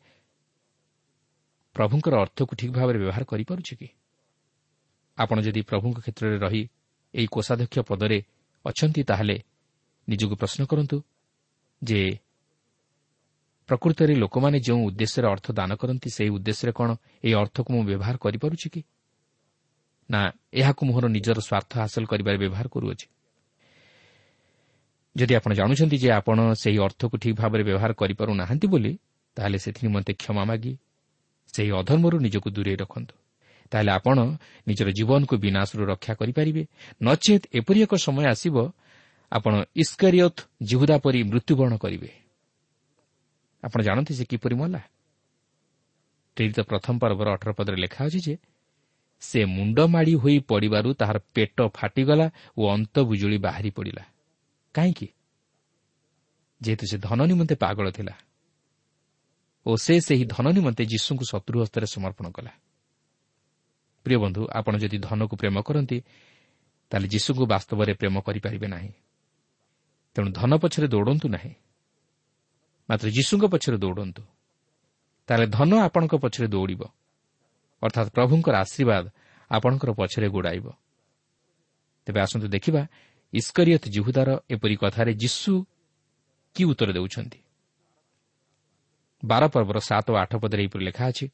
ପ୍ରଭୁଙ୍କର 1.77 2.15
ଅର୍ଥକୁ 2.15 2.53
ଠିକ୍ 2.57 2.73
ଭାବରେ 2.73 2.99
ବ୍ୟବହାର 2.99 3.25
କରିପାରୁଛି 3.25 3.75
କି? 3.77 3.89
ଆପଣ 5.19 5.37
ଯଦି 5.41 5.61
ପ୍ରଭୁଙ୍କ 5.63 5.99
କ୍ଷେତ୍ରରେ 6.01 6.37
ରହି 6.39 6.63
ଏହି 7.15 7.27
କୋଷାଧ୍ୟକ୍ଷ 7.27 7.79
ପଦରେ 7.89 8.19
ଅଛନ୍ତି 8.65 9.03
ତାହେଲେ 9.03 9.37
ନିଜକୁ 10.09 10.35
ପ୍ରଶ୍ନ 10.37 10.61
କରନ୍ତୁ 10.67 10.97
ଯେ 11.83 12.01
ପ୍ରକୃତରେ 13.69 14.15
ଲୋକମାନେ 14.15 14.59
ଯେଉଁ 14.61 14.81
ଉଦ୍ଦେଶ୍ୟରେ 14.89 15.27
ଅର୍ଥ 15.29 15.47
ଦାନ 15.53 15.71
କରନ୍ତି 15.75 16.09
ସେହି 16.11 16.31
ଉଦ୍ଦେଶ୍ୟରେ 16.37 16.73
କ'ଣ 16.73 16.91
ଏହି 17.25 17.35
ଅର୍ଥକୁ 17.35 17.69
ମୁଁ 17.75 17.83
ବ୍ୟବହାର 17.85 18.17
କରିପାରୁଛି 18.17 18.69
କି? 18.75 18.81
ନା 20.11 20.21
ଏହାକୁ 20.53 20.83
ମୋର 20.87 21.05
ନିଜର 21.09 21.39
ସ୍ୱାର୍ଥ 21.41 21.73
ହାସଲ 21.83 22.05
କରିବାରେ 22.05 22.39
ବ୍ୟବହାର 22.39 22.67
କରୁଅଛି। 22.69 23.07
ଯଦି 25.17 25.35
ଆପଣ 25.35 25.55
ଜାଣୁଛନ୍ତି 25.55 25.97
ଯେ 25.99 26.11
ଆପଣ 26.11 26.39
ସେହି 26.53 26.79
ଅର୍ଥକୁ 26.79 27.17
ଠିକ୍ 27.17 27.37
ଭାବରେ 27.37 27.63
ବ୍ୟବହାର 27.63 27.93
କରିପାରୁନାହାନ୍ତି 27.93 28.67
ବୋଲି 28.67 28.99
ତାହେଲେ 29.37 29.59
ସେଥିନିମନ୍ତେ 29.59 30.13
କ୍ଷମା 30.13 30.45
ମାଗି 30.45 30.73
ସେହି 31.55 31.71
ଅଧର୍ମରୁ 31.71 32.17
ନିଜକୁ 32.19 32.49
ଦୂରେଇ 32.51 32.77
ରଖନ୍ତୁ। 32.77 33.15
ତାହେଲେ 33.71 33.91
ଆପଣ 33.91 34.17
ନିଜର 34.69 34.89
ଜୀବନକୁ 34.91 35.35
ବିନାଶରୁ 35.37 35.83
ରକ୍ଷା 35.87 36.15
କରିପାରିବେ। 36.15 36.63
ନଚେତ୍ 37.03 37.47
ଏପରି 37.55 37.79
ଏକ 37.83 37.95
ସମୟ 37.95 38.25
ଆସିବ 38.25 38.57
ଆପଣ 39.33 39.55
ଇସ୍କାରିୟତ୍ 39.77 40.41
ଜିହୁଦା 40.63 40.97
ପରି 40.99 41.21
ମୃତ୍ୟୁବରଣ 41.23 41.75
କରିବେ। 41.77 42.11
ଆପଣ 43.65 43.83
ଜାଣନ୍ତି 43.83 44.15
ସେ 44.15 44.25
କିପରି 44.25 44.55
ମଲା? 44.55 44.81
ପ୍ରେରିତ 46.37 46.61
ପ୍ରଥମ 46.61 46.95
ପର୍ବର 46.99 47.29
ଅଠର 47.33 47.51
ପଦରେ 47.53 47.77
ଲେଖା 47.77 48.01
ଅଛି 48.07 48.21
ଯେ 48.27 48.35
ସେ 49.23 49.41
ମୁଣ୍ଡମାଡ଼ି 49.45 50.15
ହୋଇ 50.15 50.39
ପଡ଼ିବାରୁ 50.51 50.89
ତାହାର 50.95 51.19
ପେଟ 51.35 51.59
ଫାଟିଗଲା 51.75 52.27
ଓ 52.59 52.63
ଅନ୍ତ 52.75 52.95
ବିଜୁଳି 53.01 53.39
ବାହାରି 53.39 53.71
ପଡ଼ିଲା। 53.71 54.05
କାହିଁକି? 54.75 55.09
ଯେହେତୁ 56.61 56.85
ସେ 56.87 56.97
ଧନ 56.99 57.21
ନିମନ୍ତେ 57.25 57.55
ପାଗଳ 57.55 57.87
ଥିଲା 57.91 58.15
ଓ 59.67 59.77
ସେ 59.77 59.95
ସେହି 60.01 60.25
ଧନ 60.25 60.47
ନିମନ୍ତେ 60.51 60.83
ଯୀଶୁଙ୍କୁ 60.85 61.25
ଶତ୍ରୁ 61.25 61.57
ହସ୍ତରେ 61.63 61.87
ସମର୍ପଣ 61.87 62.27
କଲା। 62.31 62.53
ପ୍ରିୟ 64.07 64.17
ବନ୍ଧୁ 64.19 64.43
ଆପଣ 64.53 64.75
ଯଦି 64.77 64.99
ଧନକୁ 64.99 65.35
ପ୍ରେମ 65.37 65.57
କରନ୍ତି 65.63 65.99
ତାହେଲେ 66.91 67.09
ଯୀଶୁଙ୍କୁ 67.09 67.45
ବାସ୍ତବରେ 67.47 67.93
ପ୍ରେମ 67.95 68.21
କରିପାରିବେ 68.21 68.67
ନାହିଁ। 68.67 68.93
ତେଣୁ 70.15 70.29
ଧନ 70.33 70.53
ପଛରେ 70.57 70.87
ଦୌଡ଼ନ୍ତୁ 70.89 71.27
ନାହିଁ। 71.29 71.55
ମାତ୍ର 72.89 73.07
ଯୀଶୁଙ୍କ 73.09 73.45
ପଛରେ 73.45 73.77
ଦୌଡ଼ନ୍ତୁ। 73.77 74.23
ତାହେଲେ 75.29 75.47
ଧନ 75.47 75.71
ଆପଣଙ୍କ 75.81 76.15
ପଛରେ 76.15 76.47
ଦୌଡ଼ିବ। 76.47 76.83
ଅର୍ଥାତ୍ 77.83 78.11
ପ୍ରଭୁଙ୍କର 78.11 78.55
ଆଶୀର୍ବାଦ 78.55 79.05
ଆପଣଙ୍କର 79.51 79.91
ପଛରେ 79.93 80.29
ଗୋଡ଼ାଇବ। 80.29 80.67
ତେବେ 82.07 82.19
ଆସନ୍ତୁ 82.21 82.47
ଦେଖିବା 82.49 82.83
ଇସ୍କରିୟତ 83.35 83.85
ଜିହୁଦାର 83.89 84.31
ଏପରି 84.51 84.77
କଥାରେ 84.77 85.13
ଯୀଶୁ 85.15 85.53
କି 86.57 86.63
ଉତ୍ତର 86.65 86.89
ଦେଉଛନ୍ତି? 86.93 87.39
ବାର 89.25 89.43
ପର୍ବର 89.49 89.79
ସାତ 89.81 90.07
ଓ 90.11 90.15
ଆଠ 90.15 90.33
ପଦରେ 90.37 90.61
ଏହିପରି 90.63 90.85
ଲେଖା 90.85 91.05
ଅଛି 91.09 91.27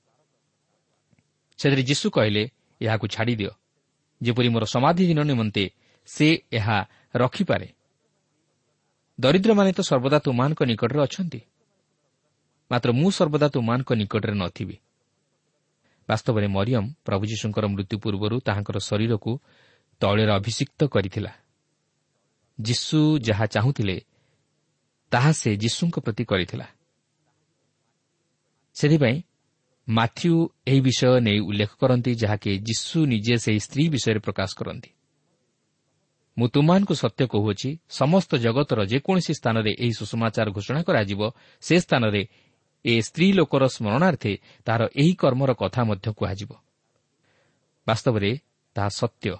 ସେଥିରେ 1.59 1.83
ଯୀଶୁ 1.83 2.07
କହିଲେ 2.11 2.43
ଏହାକୁ 2.81 3.07
ଛାଡ଼ିଦିଅ 3.07 3.53
ଯେପରି 4.23 4.49
ମୋର 4.49 4.65
ସମାଧି 4.65 5.05
ଦିନ 5.07 5.21
ନିମନ୍ତେ 5.23 5.65
ସେ 6.07 6.27
ଏହା 6.53 6.79
ରଖିପାରେ। 7.15 7.69
ଦରିଦ୍ରମାନେ 9.21 9.71
ତ 9.73 9.81
ସର୍ବଦା 9.81 10.19
ତୁମାନଙ୍କ 10.19 10.61
ନିକଟରେ 10.63 11.01
ଅଛନ୍ତି। 11.03 11.41
ମାତ୍ର 12.71 12.89
ମୁଁ 12.93 13.11
ସର୍ବଦା 13.11 13.47
ତୁମାନଙ୍କ 13.49 13.91
ନିକଟରେ 13.93 14.35
ନଥିବି। 14.35 14.77
ବାସ୍ତବରେ 16.09 16.47
ମରିୟମ୍ 16.47 16.89
ପ୍ରଭୁ 17.07 17.25
ଯୀଶୁଙ୍କର 17.27 17.65
ମୃତ୍ୟୁ 17.67 17.97
ପୂର୍ବରୁ 17.99 18.37
ତାହାଙ୍କର 18.41 18.77
ଶରୀରକୁ 18.79 19.33
ତୈଳରେ 20.01 20.33
ଅଭିଷିକ୍ତ 20.33 20.81
କରିଥିଲା। 20.85 21.33
ଯୀଶୁ 22.63 23.19
ଯାହା 23.19 23.47
ଚାହୁଁଥିଲେ 23.47 23.97
ତାହା 25.13 25.33
ସେ 25.33 25.51
ଯୀଶୁଙ୍କ 25.57 25.97
ପ୍ରତି 25.99 26.25
କରିଥିଲା। 26.25 26.67
ସେଥିପାଇଁ 28.77 29.17
ମାଥ୍ୟୁ 29.89 30.33
ଏହି 30.67 30.81
ବିଷୟ 30.81 31.21
ନେଇ 31.21 31.39
ଉଲ୍ଲେଖ 31.41 31.73
କରନ୍ତି 31.81 32.13
ଯାହାକି 32.15 32.53
ଯୀଶୁ 32.59 32.99
ନିଜେ 33.07 33.35
ସେହି 33.37 33.61
ସ୍ତ୍ରୀ 33.61 33.85
ବିଷୟରେ 33.89 34.21
ପ୍ରକାଶ 34.21 34.51
କରନ୍ତି। 34.59 34.91
ମୁଁ 36.39 36.47
ତୁମମାନଙ୍କୁ 36.49 36.95
ସତ୍ୟ 36.95 37.25
କହୁଅଛି 37.27 37.71
ସମସ୍ତ 37.89 38.31
ଜଗତର 38.37 38.81
ଯେକୌଣସି 38.85 39.33
ସ୍ଥାନରେ 39.35 39.73
ଏହି 39.83 39.93
ସୁଷମାଚାର 39.93 40.49
ଘୋଷଣା 40.51 40.81
କରାଯିବ 40.83 41.21
ସେ 41.63 41.77
ସ୍ଥାନରେ 41.81 42.23
ଏ 42.85 42.95
ସ୍ତ୍ରୀ 43.01 43.27
ଲୋକର 43.33 43.63
ସ୍କରଣାର୍ଥେ 43.69 44.33
ତାହାର 44.67 44.83
ଏହି 44.97 45.13
କର୍ମର 45.15 45.51
କଥା 45.53 45.81
ମଧ୍ୟ 45.85 46.09
କୁହାଯିବ। 46.19 46.51
ବାସ୍ତବରେ 47.87 48.31
ତାହା 48.77 48.91
ସତ୍ୟ 49.01 49.33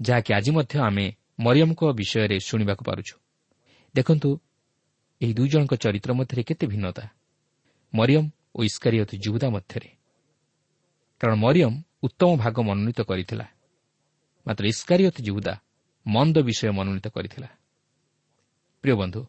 ଯାହାକି 0.00 0.30
ଆଜି 0.34 0.50
ମଧ୍ୟ 0.50 0.74
ଆମେ 0.78 1.06
ମରିୟମଙ୍କ 1.40 1.82
ବିଷୟରେ 1.92 2.36
ଶୁଣିବାକୁ 2.40 2.82
ପାରୁଛୁ। 2.84 3.14
ଦେଖନ୍ତୁ 3.94 4.40
ଏହି 5.20 5.34
ଦୁଇ 5.34 5.48
ଜଣଙ୍କ 5.48 5.74
ଚରିତ୍ର 5.74 6.12
ମଧ୍ୟରେ 6.12 6.42
କେତେ 6.42 6.66
ଭିନ୍ନତା। 6.66 7.04
ମରିୟମ 7.94 8.24
ଓ 8.54 8.58
ଇସ୍କାରିୟତ 8.62 9.10
ଯୁବୁଦା 9.24 9.48
ମଧ୍ୟରେ। 9.50 9.90
କାରଣ 11.20 11.34
ମରିୟମ 11.36 11.72
ଉତ୍ତମ 12.02 12.30
ଭାଗ 12.36 12.56
ମନୋନୀତ 12.60 13.00
କରିଥିଲା। 13.00 13.46
ମାତ୍ର 14.46 14.64
ଇସ୍କାରିୟତ 14.66 15.16
ଯୁବୁଦା 15.20 15.54
ମନ୍ଦ 16.06 16.36
ବିଷୟ 16.42 16.70
ମନୋନୀତ 16.72 17.06
କରିଥିଲା। 17.08 17.48
ପ୍ରିୟ 18.82 18.94
ବନ୍ଧୁ 18.94 19.22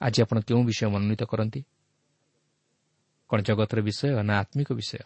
ଆଜି 0.00 0.18
ଆପଣ 0.22 0.36
କେଉଁ 0.40 0.62
ବିଷୟ 0.64 0.86
ମନୋନୀତ 0.88 1.22
କରନ୍ତି? 1.22 1.60
କ'ଣ 3.28 3.38
ଜଗତର 3.40 3.78
ବିଷୟ 3.80 4.22
ନା 4.22 4.34
ଆତ୍ମିକ 4.38 4.72
ବିଷୟ? 4.72 4.98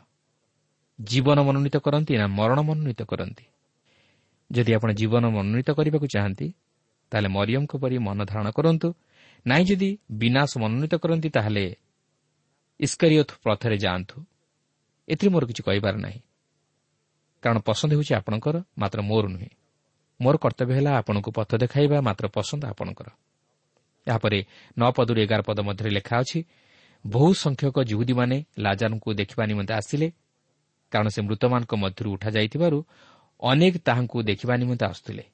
ଜୀବନ 1.01 1.39
ମନୋନୀତ 1.43 1.77
କରନ୍ତି 1.77 2.13
ନା 2.17 2.27
ମରଣ 2.27 2.59
ମନୋନୀତ 2.61 3.03
କରନ୍ତି? 3.03 3.45
ଯଦି 4.51 4.71
ଆପଣ 4.75 4.91
ଜୀବନ 4.93 5.25
ମନୋନୀତ 5.31 5.71
କରିବାକୁ 5.71 6.07
ଚାହାନ୍ତି 6.07 6.47
ତାହେଲେ 7.13 7.29
ମରିୟମଙ୍କ 7.29 7.73
ପରି 7.77 7.97
ମନ 7.99 8.19
ଧାରଣ 8.25 8.47
କରନ୍ତୁ। 8.51 8.89
ନାହିଁ 9.47 9.65
ଯଦି 9.65 9.91
ବିନାଶ 10.11 10.51
ମନୋନୀତ 10.59 10.95
କରନ୍ତି 10.95 11.29
ତାହେଲେ 11.29 11.65
ଇସ୍କାରିୟଥ 12.81 13.31
ପଥରେ 13.45 13.77
ଯାଆନ୍ତୁ। 13.77 14.17
ଏଥିରେ 15.09 15.31
ମୋର 15.31 15.45
କିଛି 15.47 15.63
କହିବାର 15.63 15.97
ନାହିଁ। 15.97 16.21
କାରଣ 17.43 17.59
ପସନ୍ଦ 17.59 17.91
ହେଉଛି 17.95 18.13
ଆପଣଙ୍କର 18.15 18.57
ମାତ୍ର 18.79 18.99
ମୋର 19.03 19.25
ନୁହେଁ। 19.29 19.51
ମୋର 20.21 20.35
କର୍ତ୍ତବ୍ୟ 20.37 20.73
ହେଲା 20.75 20.93
ଆପଣଙ୍କୁ 20.99 21.31
ପଥ 21.31 21.51
ଦେଖାଇବା 21.57 21.99
ମାତ୍ର 22.01 22.25
ପସନ୍ଦ 22.29 22.63
ଆପଣଙ୍କର। 22.73 23.09
ଏହାପରେ 24.07 24.39
ନଅ 24.79 24.91
ପଦରୁ 24.97 25.19
ଏଗାର 25.21 25.41
ପଦ 25.43 25.59
ମଧ୍ୟରେ 25.61 25.91
ଲେଖା 25.91 26.15
ଅଛି 26.19 26.39
ବହୁ 27.07 27.29
ସଂଖ୍ୟକ 27.35 27.77
ଜୁହୁଦୀମାନେ 27.85 28.37
ଲାଜାରଙ୍କୁ 28.59 29.09
ଦେଖିବା 29.15 29.45
ନିମନ୍ତେ 29.47 29.75
ଆସିଲେ। 29.75 30.09
କାରଣ 30.93 31.09
ସେ 31.09 31.21
ମୃତମାନଙ୍କ 31.23 31.73
ମଧ୍ୟରୁ 31.75 32.09
ଉଠାଯାଇଥିବାରୁ 32.13 32.79
ଅନେକ 33.41 33.77
ତାହାଙ୍କୁ 33.77 34.23
ଦେଖିବା 34.23 34.57
ନିମନ୍ତେ 34.57 34.87
ଆସୁଥିଲେ। 34.87 35.25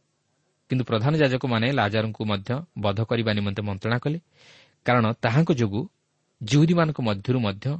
କିନ୍ତୁ 0.68 0.84
ପ୍ରଧାନ 0.84 1.16
ଯାଜକମାନେ 1.16 1.72
ଲାଜାରଙ୍କୁ 1.72 2.24
ମଧ୍ୟ 2.24 2.64
ବଧ 2.78 3.04
କରିବା 3.04 3.32
ନିମନ୍ତେ 3.32 3.62
ମନ୍ତ୍ରଣା 3.62 3.98
କଲେ। 3.98 4.20
କାରଣ 4.84 5.12
ତାହାଙ୍କ 5.12 5.52
ଯୋଗୁଁ 5.52 5.88
ଜୁହୁଦୀମାନଙ୍କ 6.42 7.00
ମଧ୍ୟରୁ 7.00 7.40
ମଧ୍ୟ 7.40 7.78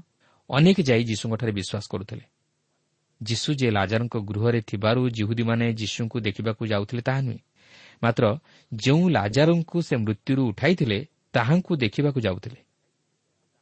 ଅନେକ 0.50 0.80
ଯାଇ 0.80 1.04
ଯୀଶୁଙ୍କଠାରେ 1.04 1.52
ବିଶ୍ୱାସ 1.52 1.88
କରୁଥିଲେ। 1.88 2.24
ଯୀଶୁ 3.22 3.54
ଯେ 3.54 3.70
ଲାଜାରଙ୍କ 3.70 4.16
ଗୃହରେ 4.16 4.61
ଥିବାରୁ 4.61 5.11
ଜିହୁଦୀମାନେ 5.11 5.72
ଯୀଶୁଙ୍କୁ 5.72 6.20
ଦେଖିବାକୁ 6.20 6.66
ଯାଉଥିଲେ 6.66 7.02
ତାହା 7.02 7.20
ନୁହେଁ। 7.20 7.38
ମାତ୍ର 8.02 8.38
ଯେଉଁ 8.74 9.08
ଲାଜାରଙ୍କୁ 9.08 9.82
ସେ 9.82 9.96
ମୃତ୍ୟୁରୁ 9.96 10.48
ଉଠାଇଥିଲେ 10.48 11.06
ତାହାଙ୍କୁ 11.32 11.76
ଦେଖିବାକୁ 11.76 12.20
ଯାଉଥିଲେ। 12.20 12.56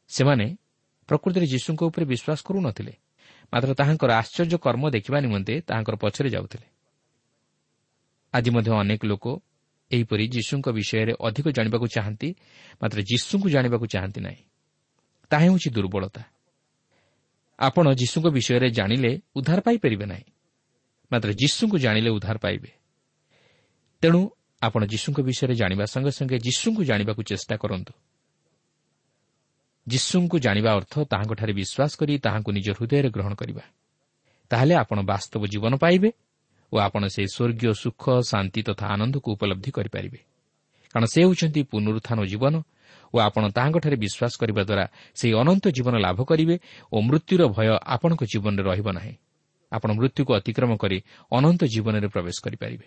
ସେମାନେ 0.08 0.56
ପ୍ରକୃତିରେ 1.06 1.46
ଯୀଶୁଙ୍କ 1.46 1.82
ଉପରେ 1.82 2.04
ବିଶ୍ୱାସ 2.04 2.42
କରୁନଥିଲେ। 2.44 2.92
ମାତ୍ର 3.52 3.74
ତାହାଙ୍କର 3.74 4.10
ଆଶ୍ଚର୍ଯ୍ୟ 4.12 4.58
କର୍ମ 4.58 4.90
ଦେଖିବା 4.90 5.20
ନିମନ୍ତେ 5.20 5.60
ତାହାଙ୍କର 5.60 5.94
ପଛରେ 5.96 6.28
ଯାଉଥିଲେ। 6.30 6.66
ଆଜି 8.32 8.50
ମଧ୍ୟ 8.50 8.70
ଅନେକ 8.70 9.04
ଲୋକ 9.04 9.26
ଏହିପରି 9.90 10.28
ଯୀଶୁଙ୍କ 10.28 10.68
ବିଷୟରେ 10.70 11.12
ଅଧିକ 11.20 11.48
ଜାଣିବାକୁ 11.48 11.86
ଚାହାନ୍ତି 11.86 12.34
ମାତ୍ର 12.82 12.98
ଯୀଶୁଙ୍କୁ 13.00 13.48
ଜାଣିବାକୁ 13.50 13.86
ଚାହାନ୍ତି 13.86 14.20
ନାହିଁ। 14.20 14.42
ତାହା 15.30 15.42
ହେଉଛି 15.42 15.70
ଦୁର୍ବଳତା। 15.70 16.22
ଆପଣ 17.58 17.94
ଯୀଶୁଙ୍କ 17.94 18.26
ବିଷୟରେ 18.26 18.70
ଜାଣିଲେ 18.70 19.20
ଉଦ୍ଧାର 19.34 19.60
ପାଇପାରିବେ 19.60 20.06
ନାହିଁ। 20.06 20.24
ମାତ୍ର 21.12 21.30
ଯୀଶୁଙ୍କୁ 21.32 21.78
ଜାଣିଲେ 21.78 22.10
ଉଦ୍ଧାର 22.10 22.38
ପାଇବେ। 22.38 22.70
ତେଣୁ 24.02 24.30
ଆପଣ 24.62 24.86
ଯୀଶୁଙ୍କ 24.86 25.20
ବିଷୟରେ 25.20 25.54
ଜାଣିବା 25.54 25.84
ସଙ୍ଗେ 25.84 26.10
ସଙ୍ଗେ 26.10 26.38
ଯୀଶୁଙ୍କୁ 26.38 26.84
ଜାଣିବାକୁ 26.84 27.22
ଚେଷ୍ଟା 27.22 27.56
କରନ୍ତୁ। 27.56 27.92
ଯୀଶୁଙ୍କୁ 29.88 30.38
ଜାଣିବା 30.38 30.70
ଅର୍ଥ 30.74 30.94
ତାହାଙ୍କଠାରେ 31.04 31.52
ବିଶ୍ୱାସ 31.52 31.96
କରି 31.96 32.18
ତାହାଙ୍କୁ 32.18 32.52
ନିଜ 32.52 32.68
ହୃଦୟରେ 32.70 33.10
ଗ୍ରହଣ 33.10 33.34
କରିବା। 33.34 33.62
ତାହେଲେ 34.50 34.74
ଆପଣ 34.74 34.98
ବାସ୍ତବ 35.02 35.46
ଜୀବନ 35.46 35.76
ପାଇବେ 35.76 36.12
ଓ 36.72 36.78
ଆପଣ 36.78 37.02
ସେହି 37.06 37.28
ସ୍ୱର୍ଗୀୟ 37.34 37.74
ସୁଖ 37.74 38.20
ଶାନ୍ତି 38.20 38.62
ତଥା 38.62 38.86
ଆନନ୍ଦକୁ 38.86 39.32
ଉପଲବ୍ଧି 39.32 39.70
କରିପାରିବେ। 39.70 40.18
କାରଣ 40.90 41.04
ସେ 41.04 41.22
ହେଉଛନ୍ତି 41.22 41.62
ପୁନରୁତ୍ଥାନ 41.62 42.24
ଜୀବନ 42.24 42.54
ଓ 43.14 43.18
ଆପଣ 43.18 43.42
ତାହାଙ୍କଠାରେ 43.50 43.96
ବିଶ୍ୱାସ 43.96 44.32
କରିବା 44.38 44.62
ଦ୍ୱାରା 44.62 44.84
ସେହି 45.14 45.34
ଅନନ୍ତ 45.34 45.64
ଜୀବନ 45.68 45.94
ଲାଭ 45.98 46.18
କରିବେ 46.24 46.60
ଓ 46.92 47.00
ମୃତ୍ୟୁର 47.00 47.42
ଭୟ 47.48 47.68
ଆପଣଙ୍କ 47.86 48.22
ଜୀବନରେ 48.24 48.62
ରହିବ 48.62 48.88
ନାହିଁ। 48.92 49.14
ଆପଣ 49.72 49.90
ମୃତ୍ୟୁକୁ 49.92 50.32
ଅତିକ୍ରମ 50.34 50.76
କରି 50.76 51.02
ଅନନ୍ତ 51.30 51.64
ଜୀବନରେ 51.64 52.08
ପ୍ରବେଶ 52.08 52.36
କରିପାରିବେ। 52.44 52.86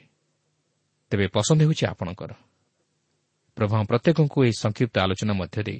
ତେବେ 1.10 1.28
ପସନ୍ଦ 1.28 1.62
ହେଉଛି 1.62 1.86
ଆପଣଙ୍କର। 1.86 2.32
ପ୍ରଭୁ 3.56 3.86
ପ୍ରତ୍ୟେକଙ୍କୁ 3.86 4.38
ଏହି 4.44 4.54
ସଂକ୍ଷିପ୍ତ 4.60 4.96
ଆଲୋଚନା 5.00 5.34
ମଧ୍ୟ 5.34 5.64
ଦେଇ 5.64 5.80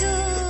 do 0.00 0.49